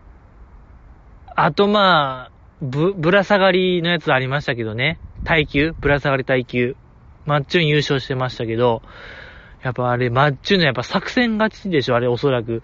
[1.34, 5.00] あとまあ、ぶ、ぶら下がりのやつありましたけどね。
[5.24, 6.76] 耐久ぶら下がり耐久。
[7.24, 8.82] マッチュン優勝してましたけど、
[9.64, 12.62] やっぱあれ、マッチュンのやっぱ作戦勝ちでしょ、あれおそらく。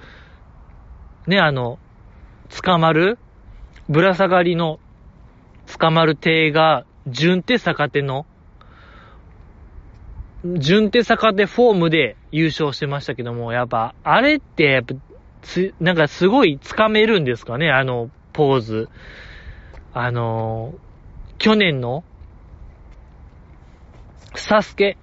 [1.27, 1.81] ね、あの、
[2.62, 3.18] 捕まる
[3.88, 4.79] ぶら下がりの
[5.79, 8.27] 捕まる手が、順手逆手の、
[10.59, 14.95] 順手逆手フォームで優勝してましたけども、やっぱ、あれって、やっぱ、
[15.43, 18.89] つ、なんかすごい掴めるんですかね、あの、ポーズ。
[19.95, 20.73] あの
[21.39, 22.03] 去年の、
[24.35, 24.97] サスケ、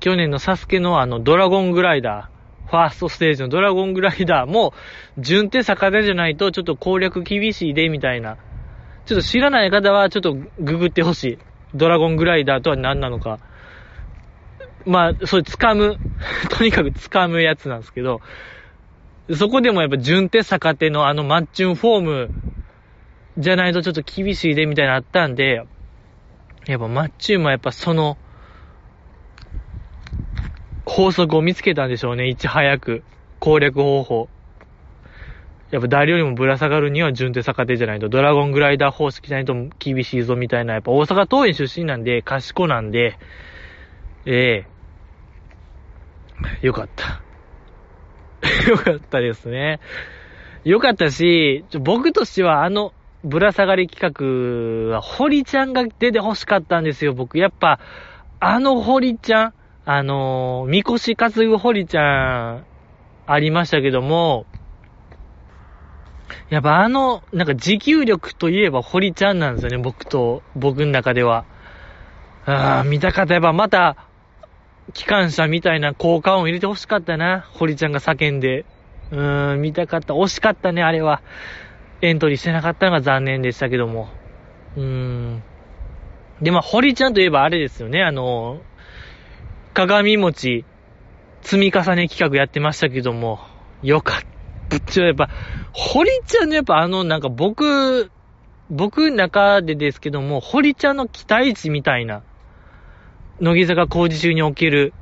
[0.00, 4.74] 去年のサスケのあの、ドラゴングライダー、ファーストステージのドラゴングライダーも、
[5.16, 8.36] 順手逆手じゃないとちょっと攻略厳しいで、みたいな。
[9.08, 11.38] ちょっと知らない方はちょっとググってほしい。
[11.74, 13.38] ドラゴングライダーとは何なのか。
[14.84, 15.98] まあ、それ掴む。
[16.50, 18.20] とにかく掴むやつなんですけど、
[19.34, 22.30] そこでもやっぱ順手逆手のあのマッチュンフォーム
[23.38, 25.62] じゃないとちょっと厳しいでみたいなのあったんで、
[26.66, 28.18] やっぱマッチュンもやっぱその、
[30.84, 33.04] 法則を見つけたんでしょうね、いち早く。
[33.38, 34.28] 攻略方法。
[35.70, 43.18] やっぱ誰よりもぶら下がるには順手逆手じゃないと、ドラゴングライダー方式じゃないと厳しいぞみたいな、やっぱ大阪桐蔭出身なんで、賢なんで、
[44.24, 44.64] え
[46.62, 47.22] えよかった。
[48.70, 49.80] よかったですね。
[50.64, 52.92] よかったし、僕としてはあの、
[53.24, 57.38] ぶら下がり企画は、堀ちゃんが出て欲しかったんですよ、僕。
[57.38, 57.80] やっぱ、
[58.40, 59.54] あの堀ちゃん、
[59.84, 62.64] あのー、みこし担ぐ堀ちゃん、
[63.26, 64.46] ありましたけども、
[66.50, 71.44] やっぱあの、なんか持久力といえば堀ちゃんなんですよね、僕と、僕の中では。
[72.46, 73.34] ああ、見たかった。
[73.34, 73.96] やっぱまた、
[74.94, 77.46] 機関車みたいな効果音入れて欲しかったな。
[77.52, 78.64] 堀ちゃんが叫んで。
[79.10, 80.14] うーん、見たかった。
[80.14, 81.22] 惜しかったね、あれは。
[82.00, 84.08] エントリーしてなかったのが残念でしたけども。
[84.76, 85.42] うーん。
[86.40, 88.60] で、まあ、堀ちゃんといえばあれですよね、あの、
[89.74, 90.64] 鏡餅、
[91.42, 93.40] 積み重ね企画やってましたけども、
[93.82, 94.37] よかった。
[94.80, 95.28] ちょ、やっぱ、
[95.72, 98.10] 堀ちゃんのやっぱあの、なんか僕、
[98.70, 102.22] 僕の中でですけども、堀ちゃんの期待値みたいな、
[103.40, 104.92] 乃木坂工事中における、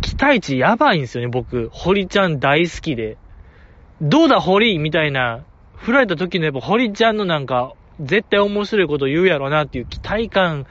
[0.00, 1.68] 期待値やばいんですよね、僕。
[1.72, 3.16] 堀ちゃん大好きで。
[4.00, 4.78] どうだ、堀？
[4.78, 5.44] みたいな、
[5.76, 10.66] 振られた時のやっぱ堀ちゃんのなんか、絶対面白いこと言うやろなっていう期待感、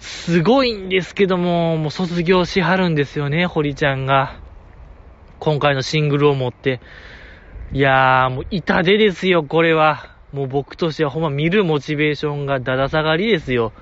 [0.00, 4.40] すごいんですけども、もう卒業しはるんですよね、堀ちゃんが。
[5.40, 6.80] 今回のシングルを持って。
[7.72, 10.16] いやー、もう痛手ですよ、これは。
[10.32, 13.72] もう僕としてはほんま見るモチベーションがだだ下がりですよ。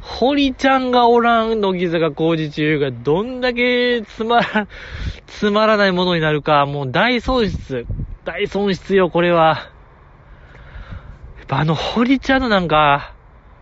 [0.00, 4.68] 堀ちゃんがおらん乃木坂工事中がどんだけつまら、
[5.26, 7.86] つまらないものになるか、もう大損失。
[8.24, 9.70] 大損失よ、これは。
[11.38, 13.14] やっぱあの堀ちゃんのなんか、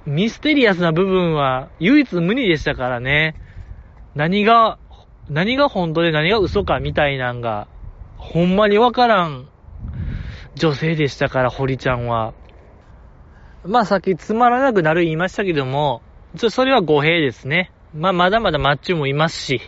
[0.05, 3.37] ミステリアスな部分は唯一無二でしたからね。
[4.17, 4.79] 何が、
[5.29, 7.69] 何が本当で何が嘘かみたいなんが、
[8.17, 9.49] ほんまにわからん
[10.55, 12.35] 女性でしたから、堀ちゃんは。
[13.65, 16.03] まあさっきつまらなくなる言いましたけども、
[16.37, 17.73] ちょ、それは語弊ですね。
[17.95, 19.61] まあ、まだまだマッチュもいますし、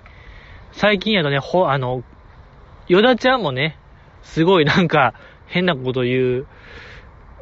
[0.73, 2.03] 最近やとね、ほ、あの、
[2.88, 3.79] ヨダちゃんもね、
[4.23, 5.14] すごい なんか、
[5.47, 6.47] 変なこと言う、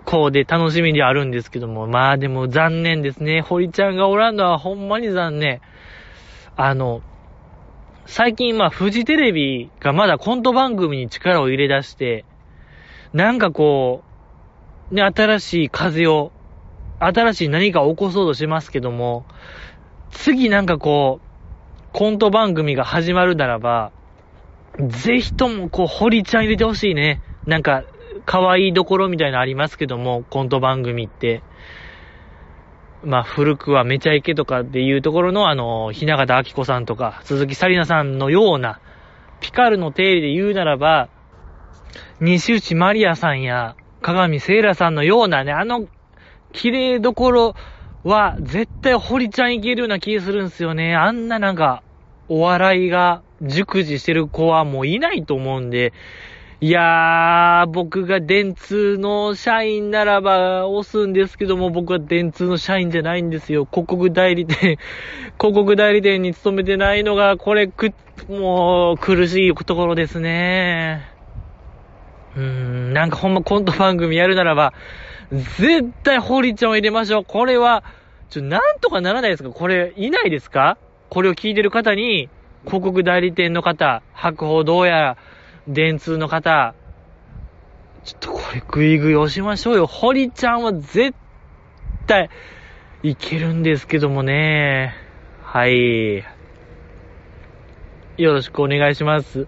[0.05, 3.41] こうで楽しみであるんですけども、まあでも残念ですね。
[3.41, 5.61] 堀ちゃんがおらんのはほんまに残念。
[6.57, 7.03] あの、
[8.07, 12.25] 最近まあフジテレビがまだコント番組に力を入れ出して、
[13.13, 14.03] なんかこ
[14.91, 16.33] う、ね、新しい風を
[16.99, 19.27] 新しい何かを起こそうとしますけども、
[20.11, 23.91] 次なんかこう、コント番組が始まるならば、
[24.79, 27.21] ぜひともこう、堀ちゃん入れてほしいね。
[27.45, 27.83] なんか、
[28.25, 31.43] 可愛いどころみたいなのありますけども、コント番組って。
[33.05, 38.81] まあ、古くはめちゃイケとかでいうところの、あの、ひな形明子さんとか、鈴木紗理奈さんのような、
[39.41, 41.09] ピカルの定理で言うならば、
[42.21, 45.87] 西内マリアさんや、鏡聖羅さんのようなね、あの
[46.53, 47.55] 綺麗どころ
[48.05, 50.95] は、絶対堀ちゃんいけるような気がするんすよね。
[50.95, 51.83] あんななんか、
[52.29, 55.93] お笑いが熟知してる子はもういないと思うんで、
[56.65, 63.67] いやー、僕が電通の社員ならば押すんですけども、僕は電通の社員じゃないんですよ。
[63.69, 64.79] 広告代理店、
[65.41, 67.93] 広告代理店に勤めてないのが、これく、
[68.29, 71.05] もう、苦しいところですね。
[72.37, 74.73] うーん、なんかほんまコント番組やるならば、
[75.33, 77.25] 絶対堀ちゃんを入れましょう。
[77.25, 77.83] これは、
[78.31, 79.51] ちょ、なんとかならないですか？
[79.51, 80.79] これ、いないですか？
[81.09, 82.29] これを聞いてる方に、
[82.67, 85.17] 広告代理店の方、白報どうやら、
[85.69, 86.75] 電通の方、
[88.05, 89.87] ちょっとこれグイグイ押しましょうよ。
[89.87, 91.15] 堀ちゃんは絶
[92.07, 92.31] 対
[93.03, 94.95] いけるんですけどもね。
[95.43, 96.25] はい。
[98.17, 99.47] よろしくお願いします。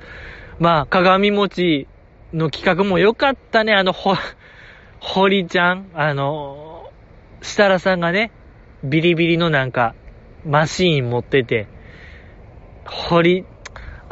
[0.59, 1.89] まあ、鏡餅
[2.33, 3.75] の企画も良かったね。
[3.75, 4.15] あの、ほ、
[5.01, 6.91] 堀ちゃん、あの、
[7.43, 8.31] 設楽さんがね、
[8.85, 9.95] ビリビリのなんか、
[10.47, 11.67] マシーン持ってて、
[12.87, 13.45] 堀、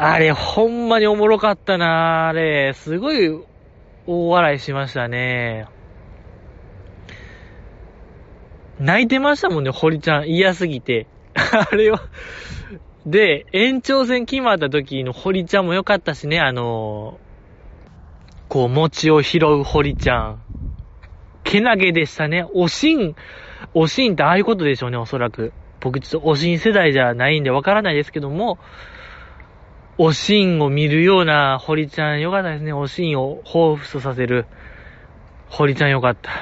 [0.04, 3.30] あれ、ほんまにおもろかったなあれ、すごい
[4.08, 5.66] 大笑いしましたね。
[8.80, 10.28] 泣いてましたもんね、堀ちゃん。
[10.28, 11.06] 嫌すぎて。
[11.36, 12.00] あれは
[13.06, 20.42] で、延長戦決まった時の堀ちゃんも良かったしね、あのー、こう、餅を拾う堀ちゃん。
[21.44, 22.44] けなげでしたね。
[22.54, 23.14] おしん、
[23.72, 25.52] おしんってああいうことでしょうね、おそらく。
[25.78, 28.58] 僕ちょっとおしん世代じゃないんでわからないですけども、
[30.04, 32.72] おしんを見るような堀ちゃんよかったですね。
[32.72, 34.46] おしんを彷彿とさせる
[35.48, 36.32] 堀ちゃんよかった。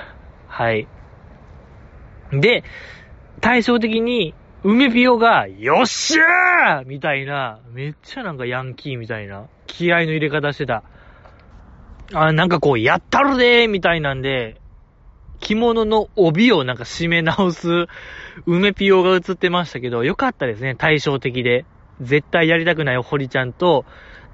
[0.48, 0.88] はい。
[2.32, 2.64] で、
[3.42, 10.82] 対照的に、梅ピオが、よっしゃーみたいな、めっちゃなんかヤンキーみたいな、気合の入れ方してた。
[12.14, 14.58] あ、なんかこう、やったるでーみたいなんで、
[15.38, 17.88] 着物の帯をなんか締め直す、
[18.46, 21.66] 梅ピオが映ってましたけど、よかったですね、対照的で。
[22.00, 23.84] 絶対やりたくない堀ちゃんと、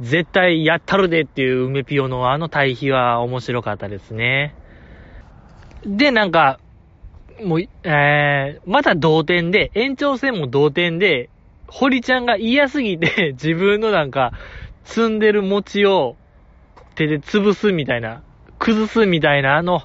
[0.00, 4.54] 絶対やったるでっていう梅ピオのあの対比は面白かったですね。
[5.84, 6.58] で、なんか、
[7.42, 11.30] もう、えー、また同点で、延長戦も同点で、
[11.68, 14.32] 堀ちゃんが嫌すぎて、 自分のなんか、
[14.84, 16.16] 積んでる餅を
[16.94, 18.22] 手で潰すみたいな、
[18.58, 19.82] 崩すみたいな、あの、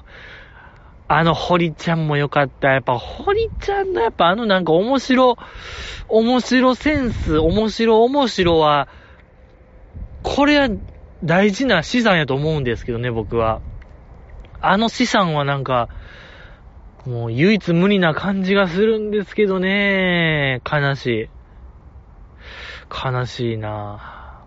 [1.14, 2.68] あの堀ちゃんもよかった。
[2.68, 5.36] やっぱ堀ちゃんのやっぱあのなんか面白、
[6.08, 8.88] 面白センス、面白面白は、
[10.22, 10.70] これは
[11.22, 13.60] 大事な資産やと思うんですけどね、僕は。
[14.62, 15.90] あの資産はなんか、
[17.04, 20.62] もう唯一無二な感じがするんですけどね。
[20.64, 21.28] 悲しい。
[22.90, 24.40] 悲しいな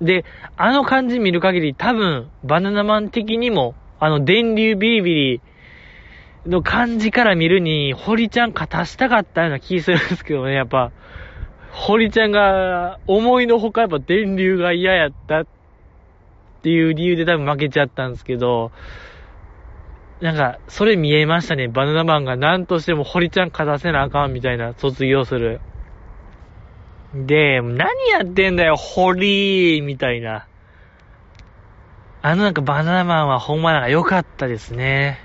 [0.00, 0.24] で、
[0.56, 5.40] あの感じ見る限り多分、バナナマン的にも、あの電流ビリビリ
[6.46, 10.92] の感じから見るに、堀ちゃん勝たしたかったような気するんですけどね、やっぱ。
[11.70, 15.46] 堀ちゃんが思いのほかやっぱ電流が嫌やったっ
[16.62, 18.70] ていう理由で多分負けちゃったんですけど、
[20.20, 21.68] なんか、それ見えましたね。
[21.68, 25.60] バナナマンが何としても堀ちゃん勝たせなあかんみたいな、卒業する。
[27.14, 27.76] で、何
[28.10, 30.46] やってんだよ、堀みたいな。
[32.22, 35.20] あのなんかバナナマンはほんまなんか良かったですね。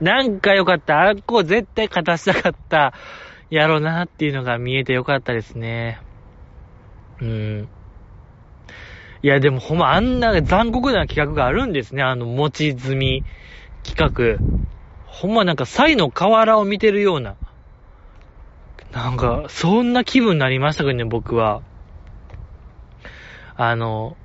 [0.00, 1.02] なんか良かった。
[1.02, 2.94] あっこ絶対勝たせたかった。
[3.50, 6.00] やろうなっていうのが見えて良かったですね。
[7.20, 7.68] うん。
[9.22, 12.02] いや、でもほんまあんな残酷な企画があるんですね。
[12.02, 13.24] あの、持ち積み。
[13.82, 14.40] 企画、
[15.04, 17.36] ほんまなんかサイの河原を見てるような、
[18.92, 21.62] なんか、そんな気分になりましたけどね、僕は。
[23.56, 24.16] あの、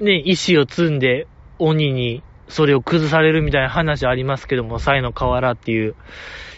[0.00, 1.26] ね、石を積んで
[1.58, 5.94] 鬼にそれを崩されるみたいな話ありますけども、サイの河原っていう、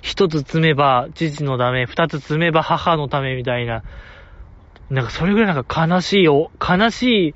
[0.03, 3.85] 一つ積めば父のため、二つ積めば母のためみたいな、
[4.91, 7.35] なんかそれぐらいなんか悲しいよ、悲しい、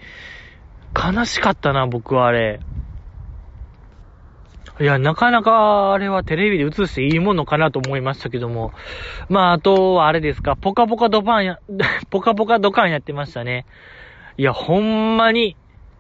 [0.95, 2.61] 悲しかったな、僕はあれ。
[4.79, 8.73] いや、なかなか、あれはテレビで映していいものかなと思いましたけども。
[9.31, 11.59] まあ、あとはあれですか、ポカポカドパンや、
[12.11, 13.64] ポカポカドカンやってましたね。
[14.37, 15.57] いや、ほんまに、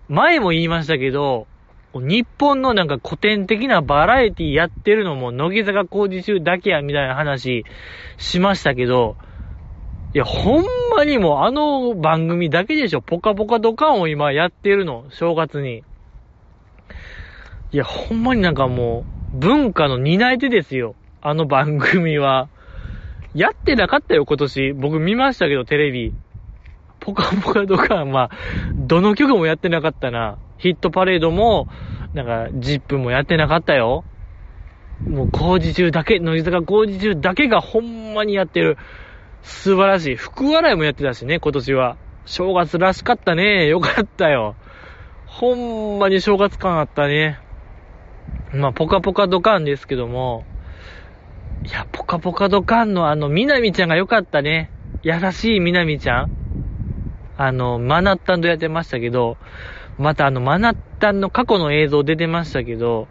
[0.08, 1.46] 前も言いましたけど、
[2.00, 7.64] 日本のなんか古典的なバラエティやってるのも、乃木坂工事中だけや、みたいな話
[8.18, 9.16] しましたけど、
[10.14, 10.64] いや、ほん
[10.96, 15.82] まにもうあの番組だけでしょ、ポカポカドカンを今やってるの、正月に。
[17.72, 19.04] いや、ほんまになんかも
[19.34, 20.94] う、文化の担い手ですよ。
[21.20, 22.48] あの番組は。
[23.34, 24.72] やってなかったよ、今年。
[24.72, 26.14] 僕見ましたけど、テレビ。
[27.00, 28.30] ポカポカドカンは、
[28.74, 30.38] どの曲もやってなかったな。
[30.58, 31.68] ヒットパレードも、
[32.14, 34.04] なんか、ジップもやってなかったよ。
[35.08, 38.78] もう工事中だけ、乃木坂工事中だけがほんまにやってる。
[39.42, 40.16] 素晴らしい。
[40.16, 41.96] 福笑いもやってたしね、今年は。
[42.24, 43.66] 正月らしかったね。
[43.66, 44.56] よかったよ。
[45.26, 47.38] ほんまに正月感あったね。
[48.52, 50.44] まあ、ポカポカドカンですけども、
[51.64, 54.70] いや、ポカポカドカンのあの、みなみちゃんが良かったね。
[55.02, 56.30] 優しいみなみちゃん。
[57.36, 59.36] あの、マナッタンとやってましたけど、
[59.98, 63.08] またあの、マナッタンの過去の映像出てましたけど、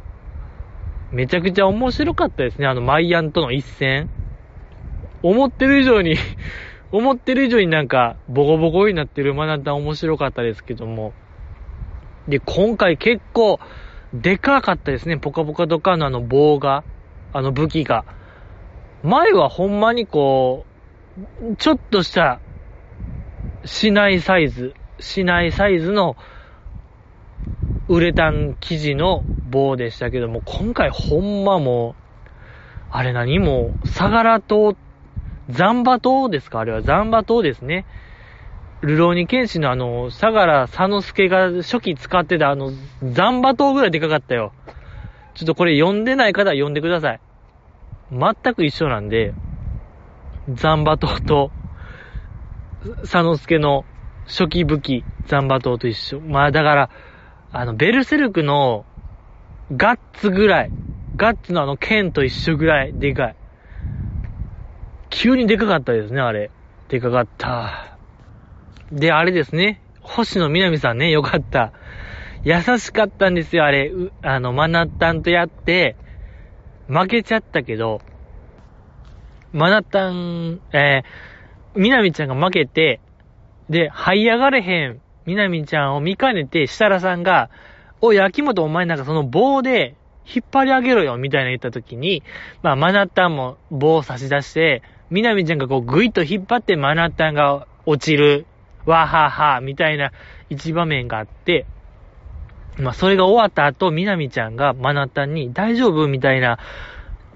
[1.12, 4.10] めちゃくちゃ面白かったですね、あの、マイアンとの一戦。
[5.24, 6.16] 思ってる以上に
[6.92, 11.14] 思ってる以上になんか、ボコボコになってるマナッタン面白かったですけども。
[12.28, 13.60] で、今回結構、
[14.14, 15.18] でかかったですね。
[15.18, 16.84] ポカポカドカンのあの棒が、
[17.34, 18.06] あの武器が。
[19.04, 20.66] 前はほんまにこ
[21.52, 22.40] う、ちょっとした、
[23.66, 26.16] しないサイズ、しないサイズの、
[27.88, 32.02] ウレタン生地の棒でしたけども、今回ほんまもう、
[32.92, 34.76] あれ何もう、サガラ島、
[35.50, 36.60] ザンバ島ですか？
[36.62, 37.86] あれはザンバ島ですね。
[38.82, 42.72] ルローニケンシのあの、相良佐之助が初期使ってたあの、
[43.04, 44.54] ザンバ島ぐらいでかかったよ。
[45.36, 47.20] ちょっとこれ読んでない方は読んでください。
[48.12, 49.34] 全く一緒なんで、
[50.50, 51.52] ザンバ島と、
[53.02, 53.86] 佐之助の
[54.26, 56.20] 初期武器、ザンバ島と一緒。
[56.22, 56.90] まあだから、
[57.58, 58.86] あの、ベルセルクの
[59.72, 60.72] ガッツぐらい、
[61.16, 63.36] ガッツのあの剣と一緒ぐらいでかい。
[65.10, 66.52] 急にでかかったですね、あれ。
[66.90, 67.98] でかかった。
[68.92, 69.82] で、あれですね。
[70.02, 71.72] 星野みなみさんね、よかった。
[72.44, 73.90] 優しかったんですよ、あれ。
[74.22, 75.96] あの、マナッタンとやって、
[76.90, 78.02] 負けちゃったけど、
[79.54, 83.00] マナッタン、えー、みなみちゃんが負けて、
[83.70, 87.50] で、這い上がれへん、みなみちゃんを見かねて、設楽さんが、
[88.02, 89.96] おい、秋元お前なんかその棒で、
[90.28, 92.24] 引っ張り上げろよ、みたいな言った時に、
[92.64, 98.46] まあ、マナッタンも棒を差し出して、みなみちゃんがこう、ぐいっと引っ張って、マナッタンが落ちる、
[98.86, 100.12] わはは、みたいな
[100.50, 101.66] 一場面があって、
[102.78, 106.60] まあ、それが終わった後、みなみちゃんがマナッタンに、大丈夫みたいな、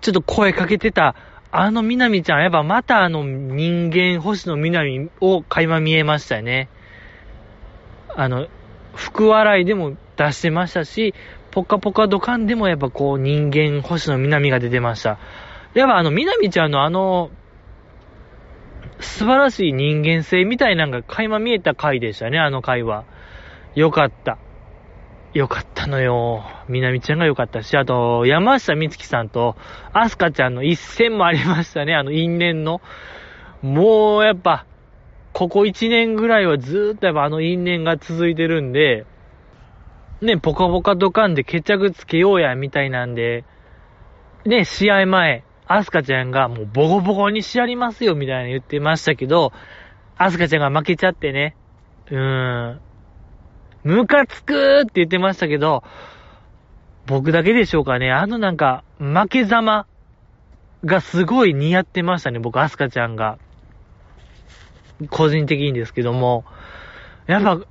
[0.02, 1.16] ちょっと声かけてた、
[1.52, 6.70] あのみなみちゃん、やっぱまたあの人間星野みなみを垣間見えましたよね。
[8.16, 8.48] あの、
[8.96, 11.14] 福笑いでも出してましたし、
[11.52, 15.18] ポカポカドカンでもやっぱこう人間星野みなみが出てました。
[15.74, 17.32] やっぱあのみなみちゃんのあの、
[19.00, 23.06] 素晴らしい人間性みたいなのが垣間見えた回でしたね、あの回は。
[23.76, 24.38] よかった。
[25.34, 26.44] よかったのよ。
[26.68, 29.56] みなみちゃんがよかったし、あと、山下美月さんと、
[29.94, 32.82] アスカちゃんの一戦もありましたね、あの因縁の。
[33.62, 34.66] もう、やっぱ、
[35.34, 39.06] ここ一年ぐらいはずーっとやっぱあの因縁が続いてるんで、
[40.22, 43.46] ね、ポカポカドカンで決着つけようや、みたいなんで、
[44.46, 49.54] ね、試合前、アスカちゃんがもうボコボコにしやりますよ、みたいな言ってましたけど、
[50.18, 51.56] アスカちゃんが負けちゃってね、
[52.12, 52.82] うーん、
[53.84, 55.84] ムカつくーって言ってましたけど、
[57.08, 58.12] 僕だけでしょうかね。
[58.12, 59.88] あのなんか、負けざま
[60.86, 63.38] がすごい似合ってましたね、僕、アスカちゃんが。
[65.08, 66.46] 個人的にですけども。
[67.28, 67.68] やっぱ、う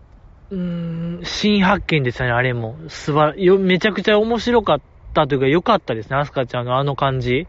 [0.53, 2.79] ーん、新発見でしたね、あれも。
[2.89, 4.81] すばよ、めちゃくちゃ面白かっ
[5.13, 7.47] たというか、良かったですね、アスカちゃんのあの感じ。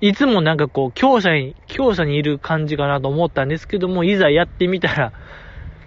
[0.00, 5.12] いつもなんかこう、強者に、強者にいる感じかなと思ったんですけども、いざやってみたら、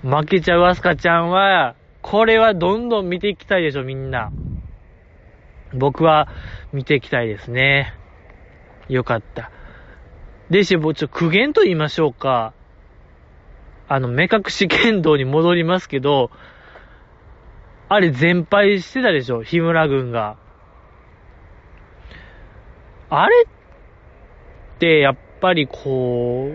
[0.01, 4.31] 負けちゃうアスカちゃんは、これはどんどん見ていきたいでしょ、みんな。
[5.73, 6.29] 僕は
[6.71, 7.93] 見ていきたいですね。
[8.87, 9.51] よかった。
[10.49, 12.56] でしょ、もうちょっと、苦言と言いましょうか。
[13.89, 16.29] あの、目隠し剣道に戻りますけど、
[17.89, 20.37] あれ全敗してたでしょ、日村軍が。
[23.09, 26.49] あれって、やっぱりこ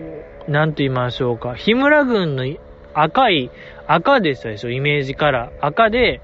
[0.47, 1.55] う、なんと言いましょうか。
[1.55, 2.45] 日村軍の
[2.93, 3.49] 赤い、
[3.87, 5.65] 赤でしたでしょ、イメージカラー。
[5.65, 6.21] 赤で、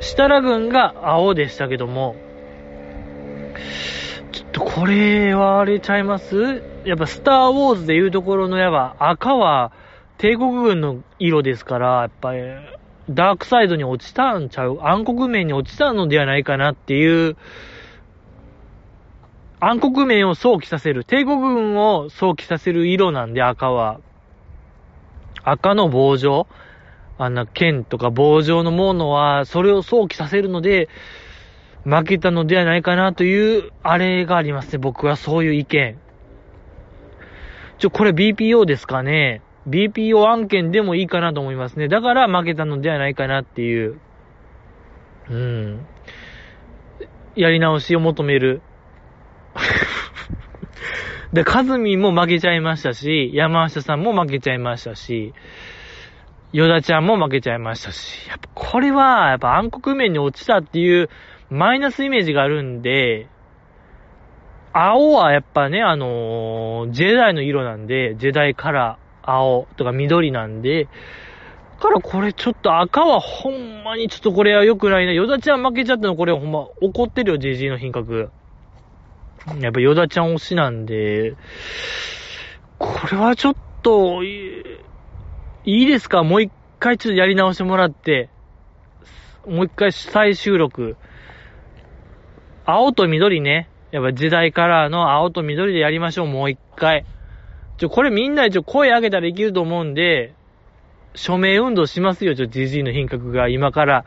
[0.00, 2.16] 設楽軍が青でしたけども、
[4.32, 6.62] ちょっとこれはあれちゃいます？
[6.84, 9.72] やっぱスターウォーズでいうところのやっぱ赤は
[10.18, 12.40] 帝国軍の色ですから、やっぱり
[13.10, 14.80] ダークサイドに落ちたんちゃう？
[14.82, 17.36] 暗黒面に落ちたのではないかなっていう、
[19.60, 24.00] 暗黒面を想起させる、帝国軍を想起させる色なんで赤は。
[25.44, 26.46] 赤の棒状？
[27.18, 30.88] あんな剣とか棒状のものは、それを想起させるので、
[31.84, 34.78] 負けたのではないかなという、あれがありますね。
[34.78, 35.98] 僕はそういう意見。
[37.78, 39.42] ちょ、これ BPO ですかね？
[39.68, 41.88] ?BPO 案件でもいいかなと思いますね。
[41.88, 43.98] だから負けたのではないかなっていう。
[45.30, 45.86] うん。
[47.34, 48.62] やり直しを求める。
[51.32, 55.34] で、カズミも負けちゃいましたし、山下さんも負けちゃいましたし、
[56.52, 61.10] ヨダちゃんも負けちゃいましたし、やっぱこれは、やっぱ暗黒面に落ちたっていう
[61.50, 63.28] マイナスイメージがあるんで、
[64.72, 70.88] 青はやっぱね、あのージェダイの色なんで、ジェダイカラー、青とか緑なんで、
[71.78, 75.12] からこれちょっと赤はほんまにちょっとこれは良くないな。
[75.12, 78.30] ヨダちゃん負けちゃったのこれほんま怒ってるよ、JG の品格。
[79.60, 81.34] やっぱヨダちゃん推しなんで、
[82.78, 84.78] これはちょっと、い
[85.64, 86.22] いですか？
[86.22, 88.30] もう一回ちょっとやり直してもらって、
[89.46, 90.96] もう一回再収録。
[92.64, 93.68] 青と緑ね。
[93.92, 97.06] やっぱ時代カラーの青と緑でやりましょう、もう一回。
[97.78, 100.34] ちょ、これみんな一応声上げたらいけると思うんで、
[101.14, 104.04] 署名運動しますよ、ちょ、ジジイの品格が今から、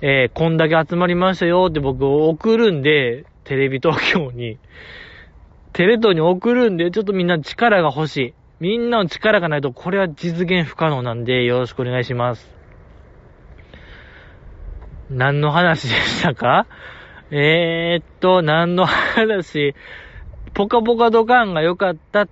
[0.00, 4.58] えー、こんだけ集まりましたよって僕送るんで、テレビ東京に。
[5.72, 8.34] テレ東に送るんで、ちょっとみんな力が欲しい。
[8.60, 12.52] みんなの力がないと、これは実現不可能なんで、よろしくお願いします。
[15.10, 16.66] 何の話でしたか？
[17.30, 19.74] えー、っと、何の話？
[20.54, 22.28] ポカポカドカンが良かったっ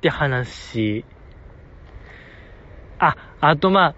[0.00, 1.04] って話。
[2.98, 3.94] あ、あとまあ、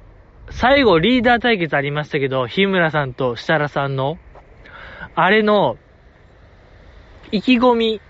[0.51, 4.19] 最後リーダー対決ありましたけど、日村さんと設楽さんの、
[5.15, 5.77] あれの、
[7.31, 8.01] 意気込み、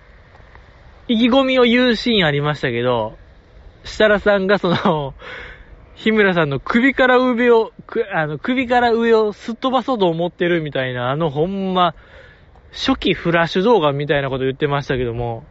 [1.06, 3.18] 意気込みを言うシーンありましたけど、
[3.84, 5.14] 設楽さんがその、
[5.94, 7.72] 日村さんの首から上を、
[8.14, 11.94] あの、首から上をすっ飛ばそうと思ってるみたいな、あのほんま、
[12.72, 15.44] 初期フラッシュ動画みたいなこと言ってましたけども、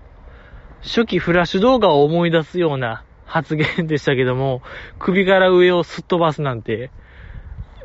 [0.82, 4.62] 初期フラッシュ動画を思い出すような発言でしたけども、
[5.00, 6.92] 首から上をすっ飛ばすなんて。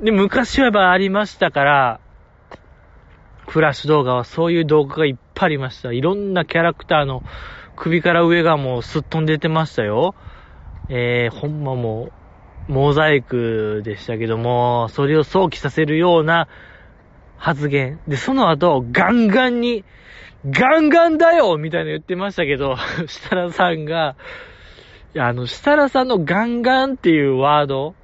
[0.02, 2.00] で、昔はやっぱありましたから、
[3.46, 5.92] フラッシュ動画はそういう動画がいっぱいありました。
[5.92, 7.22] いろんなキャラクターの
[7.76, 10.14] 首から上がもうすっ飛んでてましたよ。
[10.88, 12.10] えー、ほんまも
[12.68, 16.48] う、モザイクでしたけども、それを想起させるような
[17.36, 18.00] 発言。
[18.08, 19.84] で、その後、ガンガンに、
[20.48, 22.76] ガンガンだよみたいな言ってましたけど、
[23.06, 24.16] 設楽さんが、
[25.14, 27.94] いや、あの、設楽さんのガンガンっていうワード、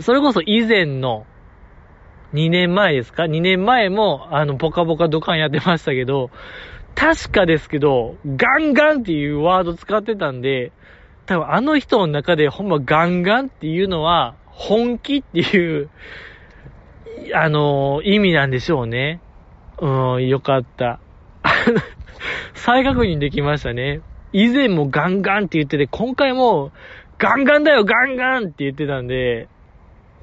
[0.00, 1.26] それこそ以前の、
[2.32, 6.30] 2年前ですか ?2 年前も、あの、ポカポカドカンやってましたけど、
[6.94, 10.72] 確かですけど、ガンガンっていうワード使ってたんで、
[11.26, 15.90] 多分あの人の中でほんまガンガンっていうのは、本気っていう
[17.34, 19.20] あの、意味なんでしょうね。
[19.80, 21.00] うん、よかった。
[22.54, 24.00] 再確認できましたね。
[24.32, 26.72] 以前もガンガンって言ってて、今回も
[27.18, 29.48] ガンガンだよ、ガンガンって言ってたんで、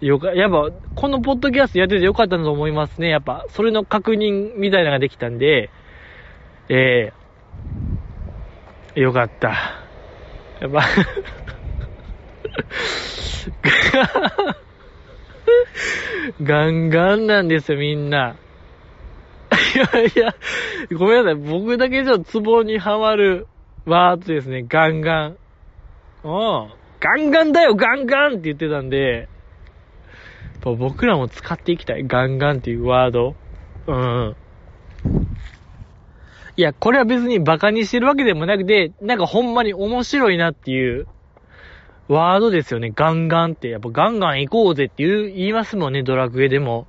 [0.01, 3.09] よか、やっぱ、このポッドキャストやっててよかったと思いますね。
[3.09, 5.69] やっぱ、それの確認みたいなのができたんで、
[6.69, 7.13] え
[8.95, 9.49] えー、よかった。
[10.59, 10.83] やっぱ
[16.41, 18.35] ガンガンなんですよ、みんな。
[19.75, 20.35] いやいや、
[20.97, 21.35] ごめんなさい。
[21.35, 23.47] 僕だけじゃツボにはまる
[23.85, 24.63] ワードですね。
[24.67, 25.37] ガンガン。
[26.23, 26.83] うん。
[26.99, 29.27] ガンガンだよ、ガンガンって言ってたんで、
[30.63, 32.07] 僕らも使っていきたい。
[32.07, 33.35] ガンガンっていうワード。
[33.87, 34.35] うん。
[36.55, 41.07] いや、これは別に馬鹿にしてるわけでもなくて、なんかほんまに面白いなっていう
[42.07, 42.93] ワードですよね。
[42.95, 43.67] ガンガンって。
[43.69, 46.87] やっぱガンガン行こうぜって言う言いますもんね、ドラクエでも。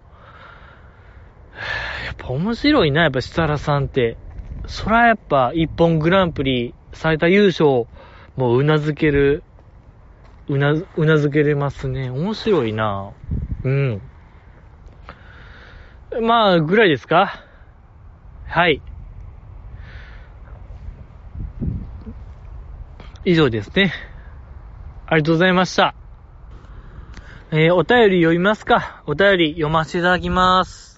[2.14, 4.16] っぱ面白いな、やっぱ設楽さんって。
[4.66, 7.86] そらやっぱ一本グランプリ最多優勝
[8.36, 9.42] もううなずける、
[10.48, 12.10] うな、うなずけれますね。
[12.10, 13.10] 面白いな
[13.62, 14.02] うん。
[16.22, 17.44] まあ、ぐらいですか？
[18.46, 18.80] はい。
[23.24, 23.92] 以上ですね。
[25.06, 25.94] ありがとうございました。
[27.50, 29.02] えー、お便り読みますか？
[29.06, 30.93] お便り読ませていただきます。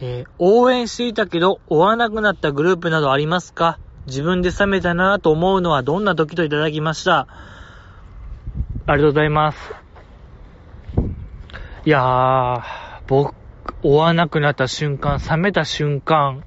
[0.00, 3.78] えー、応援していたけど追わなくなったグループなどありますか？
[4.06, 7.26] 自分で冷めたなと思うのはどんな時といただきました？
[8.86, 9.74] ありがとうございます。
[11.84, 12.62] いやー、
[13.06, 13.34] 僕、
[13.82, 16.44] 追わなくなった瞬間、冷めた瞬間、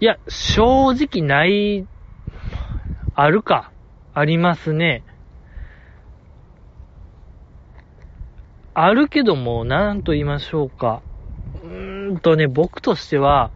[0.00, 1.86] いや、正直ない、
[3.14, 3.72] あるか。
[4.14, 5.04] ありますね。
[8.80, 11.02] あるけども、なんと言いましょうか。
[11.64, 13.50] うーんとね、僕としては、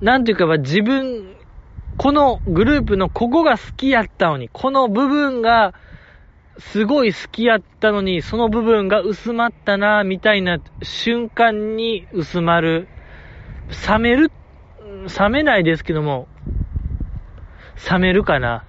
[0.00, 1.34] なんていうか、自分、
[1.96, 5.74] このグループのここが好きやったのに、この部分が
[6.58, 12.86] すごい好きやったのに、その部分が薄まったな、みたいな瞬間に薄まる。
[13.88, 14.30] 冷める、
[15.18, 16.28] 冷めないですけども、
[17.90, 18.64] 冷めるかな。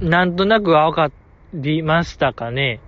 [0.00, 1.10] なんとなくわか
[1.54, 2.80] りましたかね。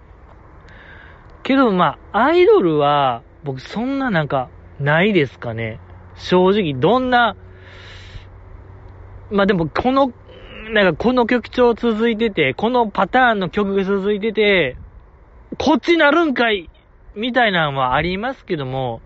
[1.43, 4.49] けど、まあ、アイドルは、僕そんななんか、
[4.79, 5.81] ないですかね。
[6.15, 7.37] 正直、どんな、
[9.31, 10.13] まあでも、この
[10.71, 14.77] なんかこの曲調続いてて、このパターンの曲が続いてて、
[15.59, 16.71] こっちなるんかい
[17.15, 19.03] みたいなのはありますけども、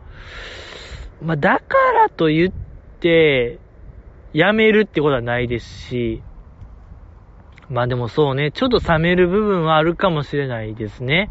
[1.23, 2.53] まあ、だからと言っ
[3.01, 3.59] て、
[4.33, 6.23] やめるってことはないですし、
[7.69, 11.31] まあでもそうね、ちょっと冷める部分はあるかもしれないですね。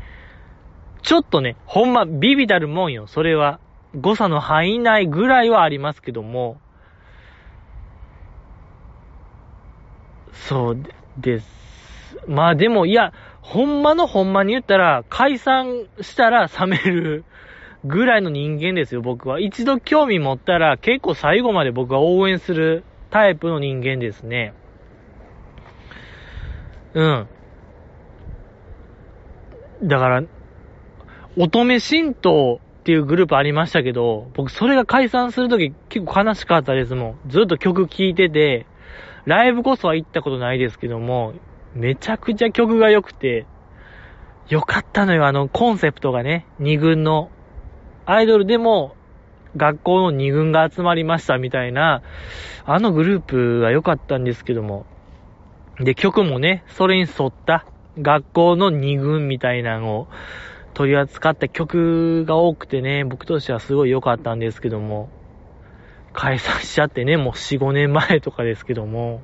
[1.02, 3.60] ちょっとね、ほんまビビたるもんよ、それは。
[3.96, 6.58] 誤差の範囲内ぐらいはありますけども。
[10.34, 10.78] そう
[11.18, 12.18] です。
[12.28, 17.26] まあでも、いや、ほんまのほんまに言ったら、解散したら冷める
[17.86, 19.40] ぐらいの人間ですよ、僕は。
[19.40, 24.54] 一度興味持ったら、結構最後まで僕は応援するタイプの人間ですね。
[26.96, 27.28] うん。
[29.84, 30.24] だから、
[31.38, 37.30] 乙女神道っていうグループありましたけど、僕それが解散するとき結構悲しかったですもん。
[37.30, 38.66] ずっと曲聴いてて、
[39.26, 41.34] ライブこそは行ったことないですけども、
[41.74, 43.46] めちゃくちゃ曲が良くて、
[44.48, 47.30] よかったのよ、あのコンセプトがね、二軍の。
[48.06, 48.96] アイドルでも
[49.58, 52.04] 学校の二軍が集まりましたみたいな、
[52.66, 54.86] あのグループが良かったんですけども。
[55.80, 57.66] で、曲もね、それに沿った
[58.00, 60.08] 学校の二軍みたいなのを
[60.74, 65.10] 取り扱った曲が多くてね、僕としてはすごい良かったんですけども、
[66.14, 69.22] 解散しちゃってね、もう4、5年前とかですけども、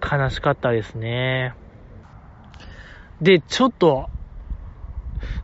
[0.00, 1.54] 悲しかったですね。
[3.20, 4.08] で、ちょっと、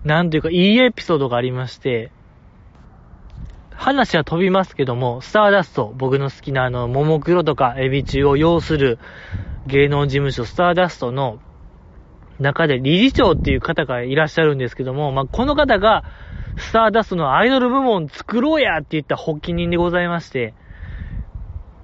[0.04, 2.12] なんていうか、いいエピソードがありまして、
[3.76, 8.98] 話は飛びますけども、スターダスト、僕の好きなあの、ももクロとかエビ中を要する
[9.66, 11.38] 芸能事務所スターダストの
[12.40, 16.04] 中で理事長っていう方がいらっしゃるんですけども、まあ、この方が、
[16.56, 20.54] スターダストのアイドル部門作ろうやって言った発起人でございまして、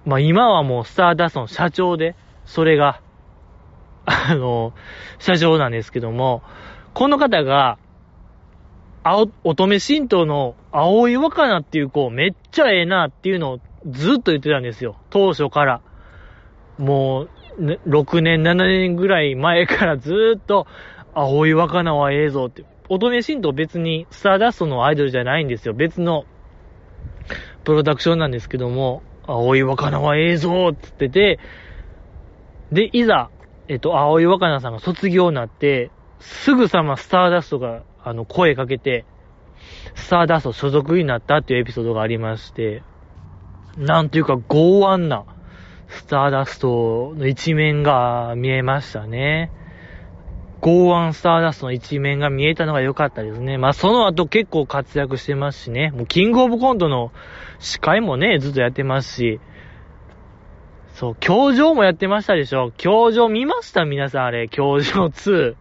[0.07, 2.16] まあ、今はもうスターダストの社長で、
[2.47, 3.01] それが、
[4.07, 4.72] あの、
[5.18, 6.43] 社長なんですけども、
[6.95, 7.78] この方が、
[9.05, 14.96] 青、乙女神道の青い若菜っていう子めっちゃええなっていうのをずっと言ってたんですよ。
[15.11, 15.80] 当初から。
[16.78, 17.28] もう、
[17.59, 20.66] 6年、7年ぐらい前からずっと、
[21.14, 22.64] 青い若菜はええぞって。
[22.88, 25.74] 乙女神道別にスターダストのアイドルじゃないんですよ。
[25.74, 26.24] 別の
[27.64, 31.38] プロダクションなんですけども、青い若菜はええぞって言ってて、
[32.72, 33.30] で、いざ、
[33.68, 35.90] えっと、青い若菜さんが卒業になって、
[36.20, 39.05] すぐさまスターダストが、あの、声かけて、
[39.94, 42.82] スターダスト所属になったっていうエピソードがありまして、
[43.76, 45.24] なんていうか、剛腕な、
[45.88, 49.53] スターダストの一面が見えましたね。
[50.62, 53.59] 剛腕スターダストの一面が見えたのが良かったですね。
[53.59, 55.90] まあその後結構活躍してますしね。
[55.90, 57.12] もうキングオブコントの
[57.59, 59.40] 司会もね、ずっとやってますし。
[60.94, 62.70] そう、教場もやってましたでしょ。
[62.76, 63.84] 教場見ました？
[63.84, 64.48] 皆さんあれ。
[64.48, 65.57] 教場2。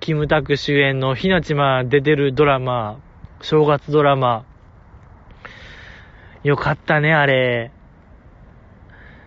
[0.00, 2.98] キムタク主演のひなちま出てるドラマ。
[3.42, 4.46] 正月ドラマ。
[6.42, 7.70] よかったね、あれ。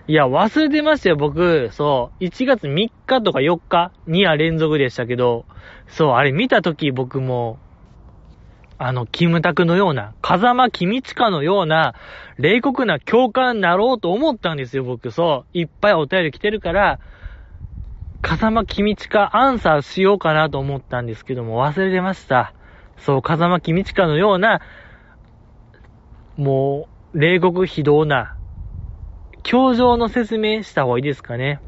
[0.07, 1.69] いや、忘れてましたよ、僕。
[1.71, 2.23] そう。
[2.23, 5.45] 1月3日とか4日、2夜連続でしたけど、
[5.85, 7.59] そう、あれ見たとき僕も、
[8.79, 11.93] あの、キムタクのような、風間キミチカのような、
[12.39, 15.11] 冷酷な共感になろうと思ったんですよ、僕。
[15.11, 15.57] そう。
[15.57, 16.99] いっぱいお便り来てるから、
[18.23, 22.53] 風間キミチカアンサーしようかなと思ったんですけども、忘れてました。
[22.97, 24.61] そう、風間キミチカのような、
[26.37, 28.37] もう、冷酷非道な、
[29.43, 31.59] 教場の説明した方がいいですかね。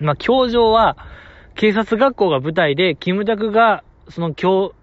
[0.00, 0.98] まあ、教場は、
[1.54, 4.74] 警察学校が舞台で、キムタクが、その教、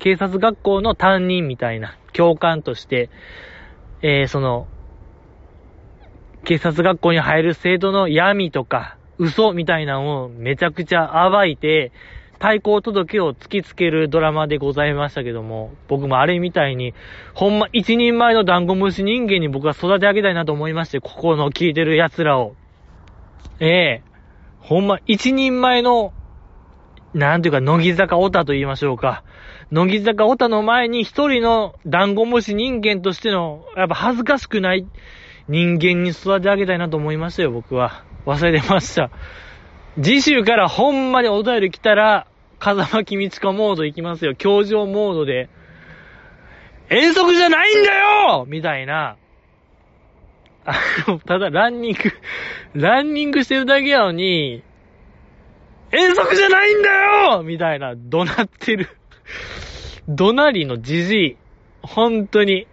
[0.00, 3.08] 警察学校の担任みたいな、教官として、
[4.02, 4.66] えー、その、
[6.42, 11.92] 警察学校に入る生徒の闇とか、嘘みたいなのをめちゃくちゃ暴いて、
[12.38, 16.94] 対抗届を突きつけるドラマでございましたけども、僕もあれみたいに、
[17.34, 22.54] ほんま一人前のダンゴムシ人間に僕は育て上げたいなと思いまして、ここの聞いてる奴らを。
[23.60, 24.02] ええ、
[24.58, 26.14] ほんま一人前の、
[27.12, 29.22] なんていうか、乃木坂オタと言いましょうか。
[29.70, 34.86] 乃木坂オタの前に一人のダンゴムシ人間としての、やっぱ恥ずかしくない
[35.46, 38.08] 人間に育て上げたいなと思いましたよ、僕は。
[38.30, 39.10] 忘れてました。
[40.00, 42.26] 次週からほんまにお便り来たら、
[42.60, 44.34] 風間きみちかモード行きますよ。
[44.36, 45.48] 教場モードで。
[46.90, 49.16] 遠足じゃないんだよみたいな。
[50.64, 50.74] あ
[51.08, 54.62] の、ただランニング、ランニングしてるだけやのに、
[55.90, 56.88] 遠足じゃないんだ
[57.34, 58.88] よみたいな、怒鳴ってる。
[60.08, 61.36] 怒鳴りのじじい。
[61.82, 62.66] 本当に。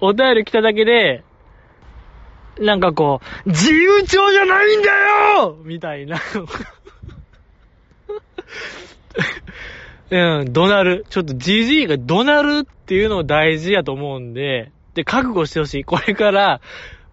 [0.00, 1.22] お便り来ただけで、
[2.58, 4.88] なんかこう、自由帳じゃないんだ
[5.38, 6.18] よみたいな。
[10.10, 11.06] うん、怒鳴る。
[11.08, 15.84] ちょっと GG が怒鳴るっていうの大事やと思うんで、で、覚悟してほしい。
[15.84, 16.60] これから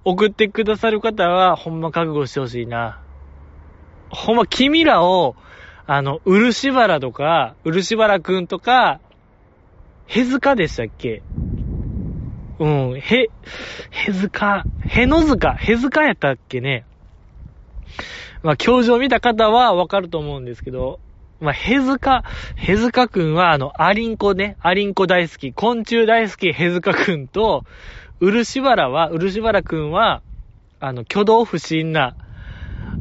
[0.04, 3.00] 送ってくださる方は、ほんま覚悟してほしいな。
[4.10, 5.36] ほんま君らを、
[5.88, 9.00] あの、漆原とか、漆原くんとか、
[10.08, 11.22] へずかでしたっけ？
[12.60, 13.30] うん、へ、
[13.90, 16.86] へずか、へのずか、へずかやったっけね。
[18.44, 21.00] まあ、教授を見た方はわかると思うんですけど、
[21.40, 27.64] まあ、へずか、へずかくんは、あの、アリンコね、アリンコ大好き、昆虫大好きへずかくんと、
[28.20, 30.22] 漆原は、漆原くんは、
[30.82, 32.16] あの、挙動不審な、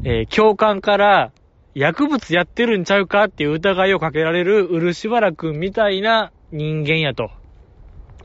[0.03, 1.31] えー、教官から、
[1.75, 7.31] 薬物やってるんちゃうかっていう疑いをかけられる漆原くんみたいな人間やと、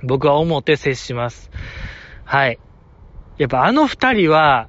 [0.04, 1.50] 僕は思って接します。
[2.24, 2.58] はい。
[3.38, 4.68] やっぱあの二人は、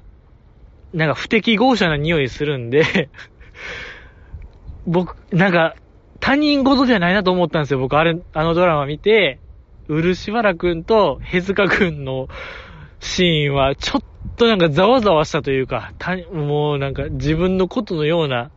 [0.92, 3.10] なんか不適合者な匂いするんで
[4.86, 5.74] 僕、なんか、
[6.20, 7.80] 他人事じゃないなと思ったんですよ。
[7.80, 9.40] 僕、あれ、あのドラマ見て、
[9.88, 12.28] 漆原くんとヘズカくんの
[13.00, 14.02] シーンは、ちょっ
[14.36, 18.50] となんかざわざわしたというか、た、もうなんか自分のことのような、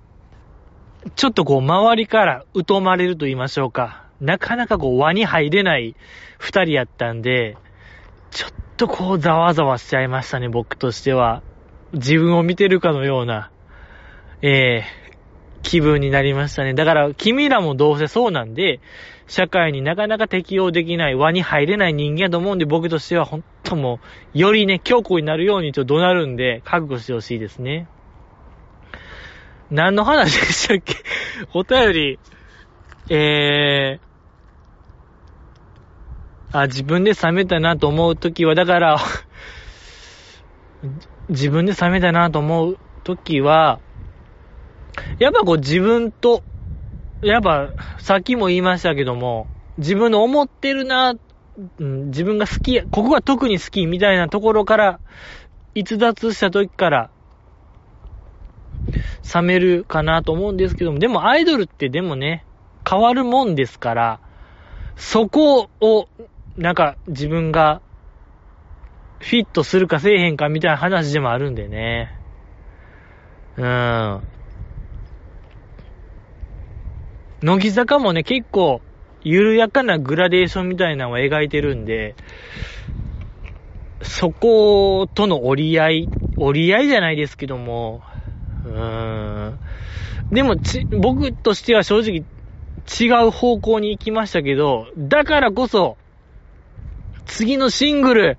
[1.15, 4.08] ちょっとこう周りから疎まれると言いましょうか。
[4.21, 5.95] なかなかこう輪に入れない
[6.37, 7.57] 二人やったんで、
[8.31, 11.41] ちょっとこうざわざわしちゃいましたね、僕としては。
[11.93, 13.49] 自分を見てるかのような、
[14.41, 16.73] ええー、気分になりましたね。
[16.73, 18.79] だから、君らもどうせそうなんで、
[19.27, 23.99] 社会になかなか適応できない、輪に入れない人間やと思うんで、僕としては本当も
[24.33, 27.87] う、よりね、強固になるようにと怒鳴るんで、覚悟してほしいですね。
[29.71, 30.95] 何の話でしたっけ？
[31.53, 32.19] お便り、
[33.09, 34.08] えー、
[36.51, 38.97] あ、自分で冷めたなと思うときは、だから
[41.29, 43.79] 自分で冷めたなと思うときは、
[45.19, 46.43] やっぱこう自分と、
[47.21, 49.47] やっぱさっきも言いましたけども、
[49.77, 51.13] 自分の思ってるな、
[51.77, 54.99] 自分が好き、ここが特に好きみたいなところから、
[55.75, 57.11] 逸脱した時から、
[59.33, 62.45] 冷めるかなと思うんですけども、でもアイドルってでもね、
[62.89, 64.19] 変わるもんですから、
[64.95, 66.07] そこを、
[66.59, 67.81] なんか自分が
[69.19, 72.11] フィットするかせえへんかみたいな話でもあるんでね。
[73.57, 74.21] うん。
[77.41, 78.81] 乃木坂もね、結構、
[79.23, 82.15] 緩やかなグラデーションみたいなのを描いてるんで、
[84.01, 88.01] そことの折り合い、折り合いじゃないですけども、
[88.65, 89.59] うーん。
[90.31, 92.23] でもち、僕としては正直
[92.99, 95.97] 違う方向に行きましたけど、だからこそ、
[97.29, 98.37] 次のシングル、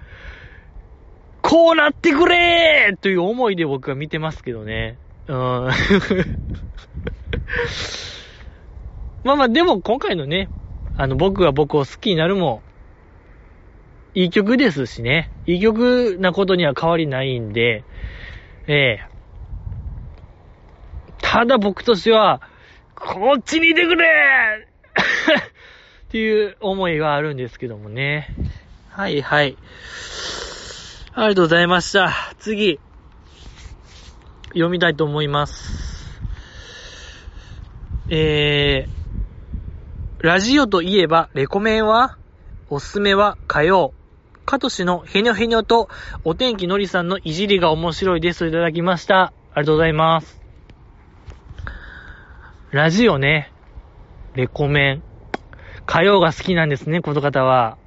[1.43, 4.99] こうなってくれーという思いで僕は見てますけどね。
[5.29, 5.37] うん。
[9.25, 10.49] まあまあ、でも今回のね、
[10.97, 12.63] あの、僕が僕を好きになるも、
[14.15, 15.31] いい曲ですしね。
[15.47, 17.85] いい曲なことには変わりないんで、
[18.67, 19.11] ええ
[21.23, 22.43] ただ僕としては、
[22.97, 24.09] こっちにいてくれ
[26.07, 28.35] っていう思いがあるんですけどもね。
[28.91, 29.57] はいはい。
[31.15, 32.13] ありがとうございました。
[32.39, 32.81] 次、
[34.49, 36.21] 読みたいと思います。
[38.09, 42.19] えー、ラジオといえば、レコメンは
[42.69, 43.95] おすすめは火曜。
[44.45, 45.89] カトシのヘニョヘニョと
[46.25, 49.33] お天気のりさんのいじりが面白いですいただきました。
[49.53, 50.41] ありがとうございます。
[52.73, 53.53] ラジオね、
[54.35, 55.03] レコメン。
[55.87, 57.79] 火曜が好きなんですね、この方は。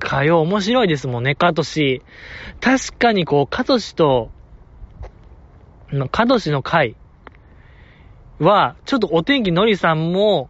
[0.00, 2.02] 火曜面白いですもんね、カトシ。
[2.60, 4.30] 確かにこう、カトシと、
[6.10, 6.96] カトシの回
[8.38, 10.48] は、ちょっとお天気のりさんも、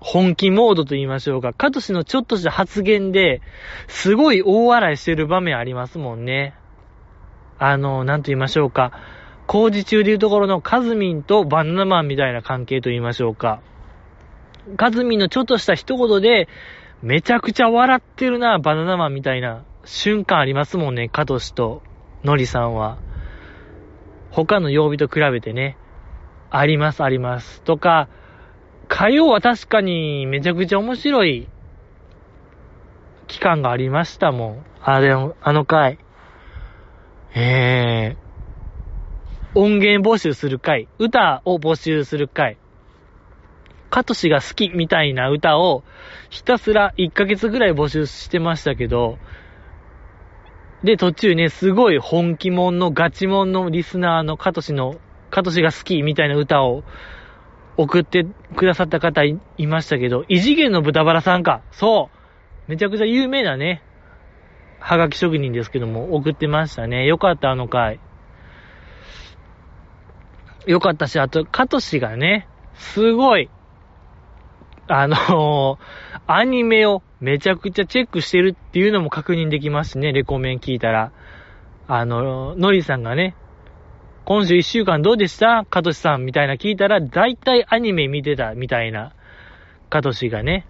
[0.00, 1.52] 本気モードと言いましょうか。
[1.52, 3.40] カトシのちょっとした発言で、
[3.88, 6.54] すごい大笑いしてる場面ありますもんね。
[7.58, 8.92] あの、なんと言いましょうか。
[9.46, 13.60] 工事中でいうところのカズミンとバナナマンみたいな関係と言いましょうか。
[14.76, 16.48] カズミンのちょっとした一言で、
[17.02, 21.82] めちゃくちゃ笑ってるな、バナナマンみたいな瞬間ありますもんね、カトシと
[22.24, 22.98] ノリさんは。
[24.30, 25.76] 他の曜日と比べてね。
[26.50, 27.62] あります、あります。
[27.62, 28.08] とか、
[28.88, 31.48] 火曜は確かにめちゃくちゃ面白い
[33.26, 34.66] 期間がありましたもん。
[34.82, 35.98] あれ、あの回。
[37.34, 40.88] えー、音源募集する回。
[40.98, 42.58] 歌を募集する回。
[43.96, 45.82] カトシが好きみたいな歌を
[46.28, 49.16] ひたすら1ヶ月ぐらい募集してましたけど、
[50.84, 54.96] で、途中ね、すごい本気もんのガチもんのリスナーのカトシの、
[55.30, 56.84] カトシが好きみたいな歌を
[57.78, 61.62] 送ってくださった方いましたけど、異次元の豚バラさんか。
[61.70, 62.10] そ
[62.68, 62.70] う。
[62.70, 63.82] めちゃくちゃ有名なね、
[64.78, 67.06] はがき職人ですけども、送ってましたね。
[67.06, 67.98] よかった、あの回。
[70.66, 73.48] よかったし、あと、カトシがね、すごい、
[74.88, 75.78] あの
[76.26, 81.12] アニメをめちゃくちゃチェックしてるっていうのも確認できますしね、レコメン聞いたら。
[81.88, 83.34] あの、ノリさんがね、
[84.24, 85.64] 今週一週間どうでした？
[85.70, 89.12] カトシさんみたいな聞いたら、大体アニメ見てたみたいな、
[89.88, 90.66] カトシがね、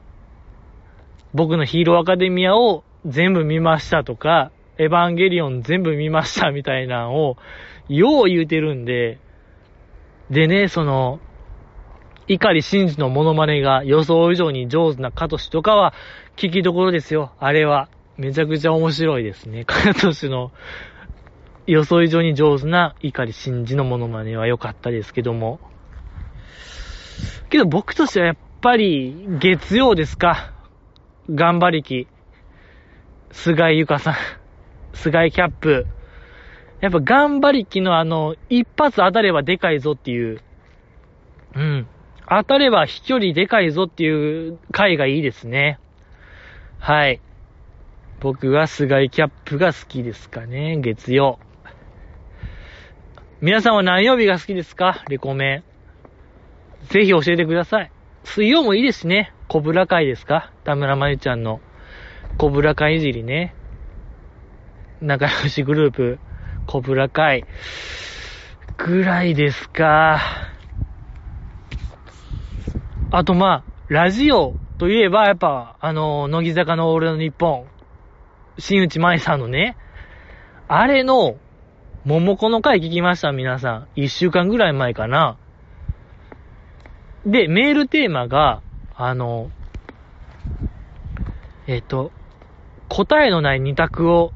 [1.32, 7.36] 僕のヒーローアカデミアを全部見ましたとか、エヴァンゲリオン全部見ましたみたいなのを、
[7.88, 9.18] よう言うてるんで、
[10.30, 11.18] でね、その、
[12.28, 15.94] 碇真司のモノマネが予想以上に上手なカトシとかは、
[16.36, 17.32] 聞きどころですよ。
[17.38, 17.88] あれは。
[18.16, 19.64] めちゃくちゃ面白いですね。
[19.66, 20.50] カトシの
[21.66, 25.60] 予想以上に上手な碇真司のモノマネは良かったですけども。
[27.50, 30.52] けど僕としてはやっぱり月曜ですか。
[31.30, 32.08] 頑張りき。
[33.30, 34.14] 菅井ゆかさん。
[34.94, 35.86] 菅井キャップ。
[36.80, 40.40] やっぱ頑張りきのあの、一発当たればでかいぞっていう。
[41.54, 41.86] うん。
[42.28, 45.78] 当たれば飛距離でかいぞっていう回がいいですね。
[46.78, 47.20] はい。
[48.20, 51.38] 僕は菅井キャップが好きですかね、月曜。
[53.40, 55.04] 皆さんは何曜日が好きですか？
[55.08, 55.64] レコメン。
[56.88, 57.92] ぜひ教えてください。
[58.24, 59.32] 水曜もいいですね。
[59.46, 60.50] コブラ会ですか？
[60.64, 61.60] 田村まゆちゃんの
[62.38, 63.54] コブラ会いじりね。
[65.00, 66.18] 仲良しグループ、
[66.66, 67.44] コブラ会。
[68.78, 70.20] ぐらいですか。
[73.10, 77.66] あとまあ、ラジオといえば、やっぱ、あの、乃木坂の俺の日本、
[78.58, 79.76] 新内舞さんのね、
[80.68, 81.36] あれの、
[82.04, 83.88] 桃子の回聞きました皆さん。
[83.96, 85.38] 一週間ぐらい前かな。
[87.24, 88.62] で、メールテーマが、
[88.94, 89.50] あの、
[91.66, 92.12] えっ、と、
[92.88, 94.32] 答えのない二択を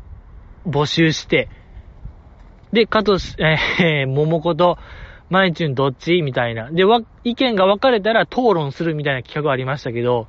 [0.66, 1.48] 募集して、
[2.72, 4.78] で、かとし、えー、桃子と、
[5.30, 6.22] まいちゅんどっち？
[6.22, 6.70] みたいな。
[6.70, 10.26] で、わ、意見が分かれたら討論するみたいな企画ありましたけど、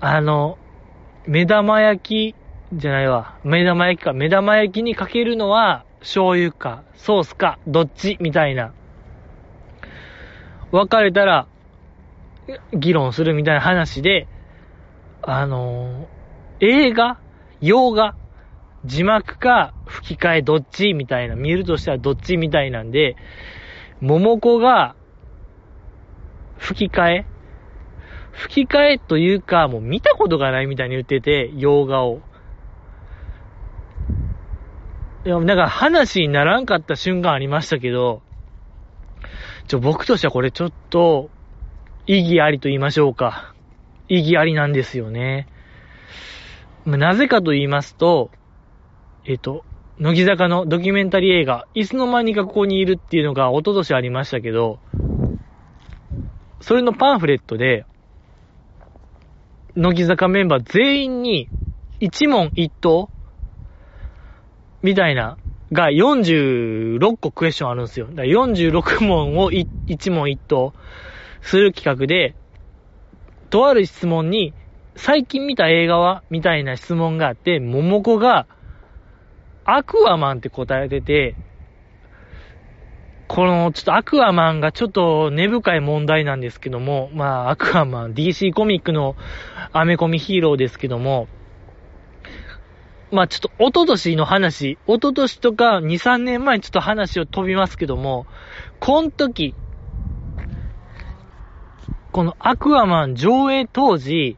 [0.00, 0.58] あの、
[1.26, 2.34] 目玉焼き、
[2.72, 3.38] じゃないわ。
[3.44, 4.12] 目玉焼きか。
[4.12, 8.16] 目玉焼きにかけるのは、醤油か、ソースか、どっち？
[8.20, 8.72] みたいな。
[10.72, 11.46] 分かれたら、
[12.72, 14.28] 議論するみたいな話で、
[15.20, 17.18] あのー、映画？
[17.60, 18.14] 洋画？
[18.86, 20.94] 字幕か吹き替えどっち？
[20.94, 22.38] みたいな、見るとしたらどっち？
[22.38, 23.16] みたいなんで、
[24.00, 24.94] 桃子が、
[26.58, 27.26] 吹き替え？
[28.32, 32.20] 吹き替えというか、もう見たことがないみたいに言ってて、洋画を。
[35.24, 38.22] いや、なんか話にならんかった瞬間ありましたけど、
[39.66, 41.30] ちょ、僕としてはこれちょっと、
[42.06, 43.54] 意義ありと言いましょうか。
[44.08, 45.46] 意義ありなんですよね。
[46.86, 48.30] なぜかと言いますと、
[49.26, 49.64] えっ、と、
[50.00, 54.78] 乃木坂のドキュメンタリー映画、いつの間にかここにいるっていうのが一昨年ありましたけど、
[56.62, 57.84] それのパンフレットで、
[59.76, 61.50] 乃木坂メンバー全員に
[62.00, 63.10] 一問一答
[64.82, 65.36] みたいな、
[65.70, 68.06] が46個クエスチョンあるんですよ。
[68.10, 69.68] だ46問を一
[70.08, 70.72] 問一答
[71.42, 72.34] する企画で、
[73.50, 74.54] とある質問に、
[74.96, 76.22] 最近見た映画は？
[76.30, 78.46] みたいな質問があって、桃子が、
[79.76, 81.36] アクアマンって答えてて、
[83.28, 89.14] この、ちょっとアクアマンがちょっと根深い問題なんですけども、まあ、アクアマン、DC コミックの
[89.72, 91.28] アメコミヒーローですけども、
[93.12, 98.26] まあちょっと、おととしの話、おととしとか2、3年前にちょっと話を飛びますけども、
[98.78, 99.54] この時、
[102.12, 104.36] このアクアマン上映当時、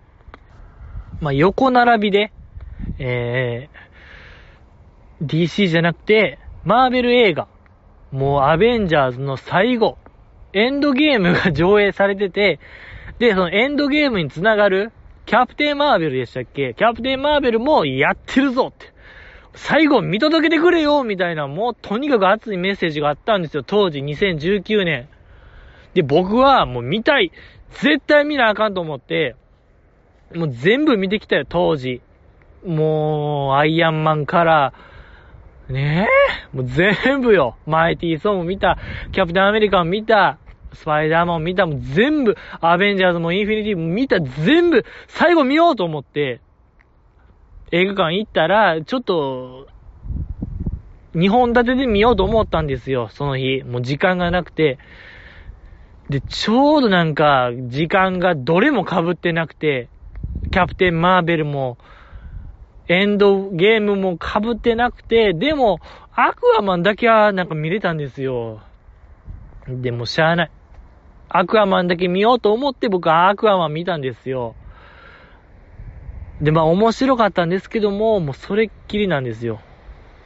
[1.20, 2.32] まあ横並びで、
[2.98, 3.81] えー、
[5.22, 7.48] DC じゃなくて、マーベル映画、
[8.10, 9.98] もうアベンジャーズの最後、
[10.52, 12.60] エンドゲームが上映されてて、
[13.18, 14.92] で、そのエンドゲームにつながる、
[15.24, 16.74] キャプテンマーベルでしたっけ？
[16.74, 18.92] キャプテンマーベルもやってるぞって。
[19.54, 23.62] 最後見届けてくれよみたいな、もうとにかく熱いメッセージがあったんですよ。
[23.62, 25.08] 当時2019年。
[25.94, 27.30] で、僕はもう見たい。
[27.70, 29.36] 絶対見なあかんと思って、
[30.34, 32.00] もう全部見てきたよ、当時。
[32.66, 34.72] もう、アイアンマンから、
[35.68, 36.08] ね
[36.52, 37.56] え、もう全部よ。
[37.66, 38.78] マイティーソーも見た、
[39.12, 40.38] キャプテンアメリカン見た、
[40.72, 46.40] スパイダーマン見た、もう全部、アベンジャーズもインフィニティも見た、全部、最後見ようと思って、
[47.70, 49.68] 映画館行ったら、ちょっと、
[51.14, 53.62] 2本立てで見ようと思ったんですよ、その日。
[53.62, 54.78] もう時間がなくて。
[56.08, 59.90] で、ちょうどなんか、時間がどれも被ってなくて、
[60.50, 61.78] キャプテンマーベルも、
[62.88, 65.78] エンドゲームも被ってなくて、でも、
[66.14, 68.60] アクアマンだけはなんか見れたんですよ。
[69.68, 70.50] でもしゃあない。
[71.28, 74.54] アクアマンだけ見ようと思って僕はアクアマン見たんですよ。
[76.42, 79.60] で、まあ面白かったんですけども、もうそれっきりなんですよ。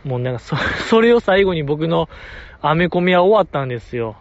[0.02, 0.56] もうなんかそ、
[0.88, 2.08] それを最後に僕の
[2.62, 4.16] アメコミは終わったんですよ。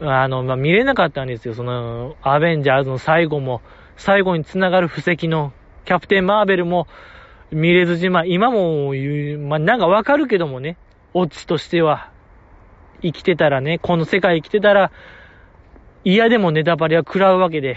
[0.00, 1.54] あの、まあ、見れなかったんですよ。
[1.54, 3.60] その、アベンジャーズの最後も、
[3.96, 5.52] 最後に繋がる布石の
[5.84, 6.86] キャプテンマーベルも
[7.52, 10.76] 見れずじまい、今も言う、まあ、なんかわかるけどもね、
[11.14, 12.10] オチとしては、
[13.02, 14.92] 生きてたらね、この世界生きてたら、
[16.04, 17.76] 嫌でもネタバレは食らうわけで、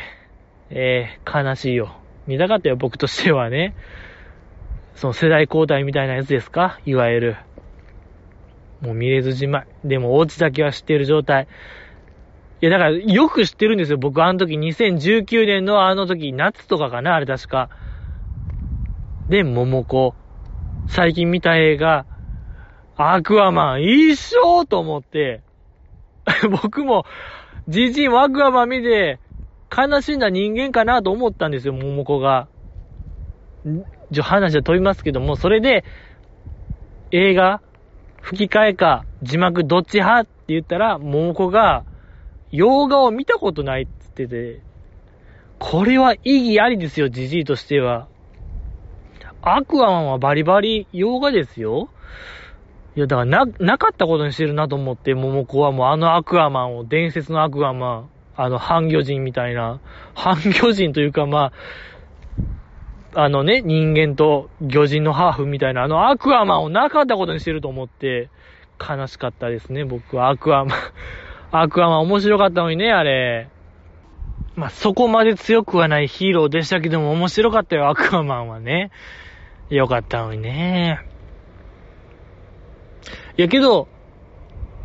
[0.70, 1.96] えー、悲しいよ。
[2.28, 3.76] 見たかったよ、僕としてはね。
[4.96, 6.80] その世代交代みたいなやつですか？
[6.86, 7.36] いわゆる。
[8.82, 9.68] もう見れずじまい。
[9.84, 11.48] でも、オチだけは知ってる状態。
[12.62, 13.98] いや、だから、よく知ってるんですよ。
[13.98, 17.70] 僕、あの時、2019年のあの時、夏とかかなあれ確か。
[19.30, 20.16] で、桃子。
[20.88, 22.06] 最近見た映画、
[22.98, 25.42] アクアマン、一緒と思って、
[26.64, 27.06] 僕も、
[27.68, 29.20] じじいもアクアマン見て、
[29.76, 32.48] 悲しんだ人間かなと思ったんですよ、桃子が。
[34.12, 35.84] じゃ、話は飛びますけども、それで、
[37.12, 37.62] 映画、
[38.22, 41.86] 吹き替えか、字幕どっち派って言ったら、桃子が、
[42.52, 44.62] 洋画を見たことないって言ってて、
[45.60, 48.08] これは意義ありですよ、じじいとしては。
[49.46, 51.90] アクアマンはバリバリ洋画ですよ。
[52.96, 59.82] いや、だからな、なかったことにしてるなと思って、桃子はもうあのアクアマンを、伝説のアクアマン、あの、半魚人みたいな、
[60.16, 61.52] 半魚人というかま
[63.14, 68.30] あ、あのね、人間と魚人のハーフみたいな、あのアクアマンをなかったことにしてると思って、
[68.80, 70.30] 悲しかったですね、僕は。
[70.30, 70.80] アクアマン。
[71.52, 73.50] アクアマン面白かったのにね、あれ。
[74.56, 78.92] まあ、そこまで強くはないヒーローでしたけども、面白かったよ、アクアマンはね。
[79.78, 81.00] よかったのにね。
[83.38, 83.88] いやけど、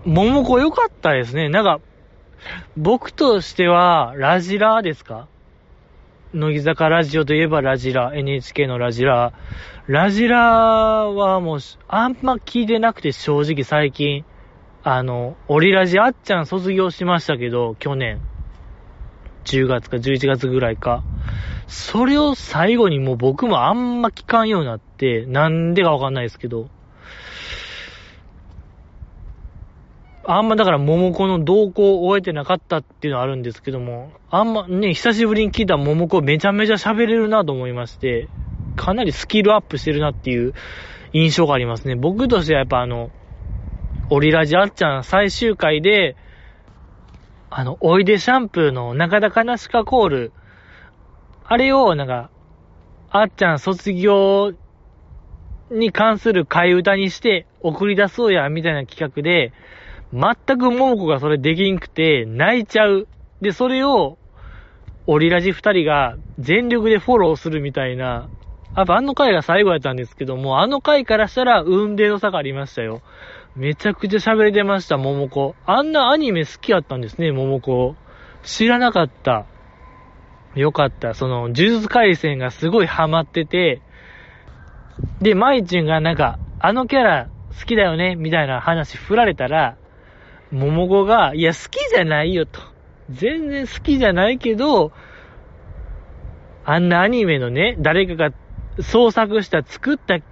[0.05, 1.49] 桃子良かったですね。
[1.49, 1.81] なんか、
[2.77, 5.29] 僕としては、ラジラですか？
[6.33, 9.33] 乃木坂ラジオといえばラジラ、NHK のラジラ。
[9.87, 11.59] ラジラはもう、
[11.89, 14.25] あんま聞いてなくて正直最近、
[14.83, 18.21] あの、オリラジあっちゃん卒業しましたけど、去年。
[19.45, 21.03] 10月か11月ぐらいか。
[21.69, 26.69] それを最後にもう僕もあんま聞かんようになって、なんでかわかんないですけど、
[30.25, 38.29] あんまだから桃子の動向を終えてなかったっていうのはあるんですけども、あんまね、久しぶりに聞いた桃子めちゃめちゃ喋れるなと思いまして、
[38.77, 40.55] かなりスキルアップしてるなっていう
[41.13, 41.97] 印象がありますね。
[41.97, 43.11] 僕としてはやっぱあの、
[44.11, 46.17] オリラジあっちゃん最終回で、
[47.51, 50.33] あの、おいでシャンプーの中田かなしかコール、
[51.51, 52.31] あれをなんか、
[53.11, 54.53] あっちゃん卒業
[55.71, 59.53] に関する替え歌にして送り出そうや、みたいな企画で、
[60.13, 63.09] 全く桃子がそれできんくて、泣いちゃう。
[63.41, 64.19] で、それを、
[65.07, 68.29] オリラジ二人が全力でフォローするみたいな、
[68.77, 73.01] やっぱあの回が最後やったんですけども、あの回からしたら運命の差がありましたよ。
[73.57, 75.55] めちゃくちゃ喋れてました、桃子。
[75.65, 77.97] あんなアニメ好きやったんですね、桃子。
[78.43, 79.47] 知らなかった。
[80.61, 81.15] よかった。
[81.15, 83.83] その、呪術回戦がすごいハマってて、
[85.21, 87.29] で、マイチュンがなんか、あのキャラ
[87.59, 89.77] 好きだよね、みたいな話振られたら、
[90.51, 92.61] 桃子が、いや、好きじゃないよと。
[93.11, 94.93] 全然好きじゃないけど、
[96.65, 98.35] あんなアニメのね、誰かが
[98.81, 100.25] 創作した、作ったキ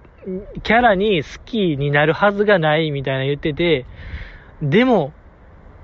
[0.63, 3.87] ャラに好きになるはずがないみたいな言ってて、
[4.63, 5.13] でも、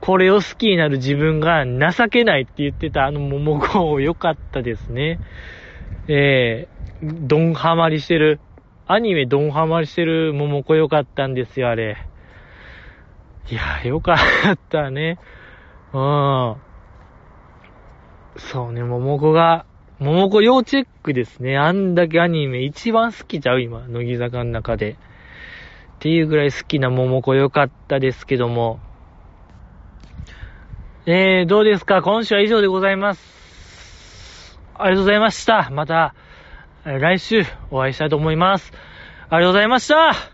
[0.03, 5.21] これを好きになる自分が情けないって言ってたあの桃子良かったですね。
[6.09, 8.41] えー、ドンハマりしてる、
[8.89, 11.99] アニメドンハマりしてる桃子良かったんですよ、あれ。
[13.49, 14.17] いや、よか
[14.53, 15.21] ったね。
[15.93, 16.57] うん。
[18.39, 19.67] そうね、桃子が、
[20.01, 21.57] 桃子要チェックですね。
[21.57, 24.93] あんだけアニメ一番好きちゃう今、乃木坂の中で。
[24.93, 24.97] っ
[26.01, 28.81] ていうぐらい好きな桃子よかったですけども。
[31.05, 32.01] えー、どうですか？
[32.01, 34.59] 今週は以上でございます。
[34.75, 35.69] ありがとうございました。
[35.73, 36.15] また、
[36.85, 38.73] 来週お会いしたいと思います。
[39.29, 40.32] ありがとうございました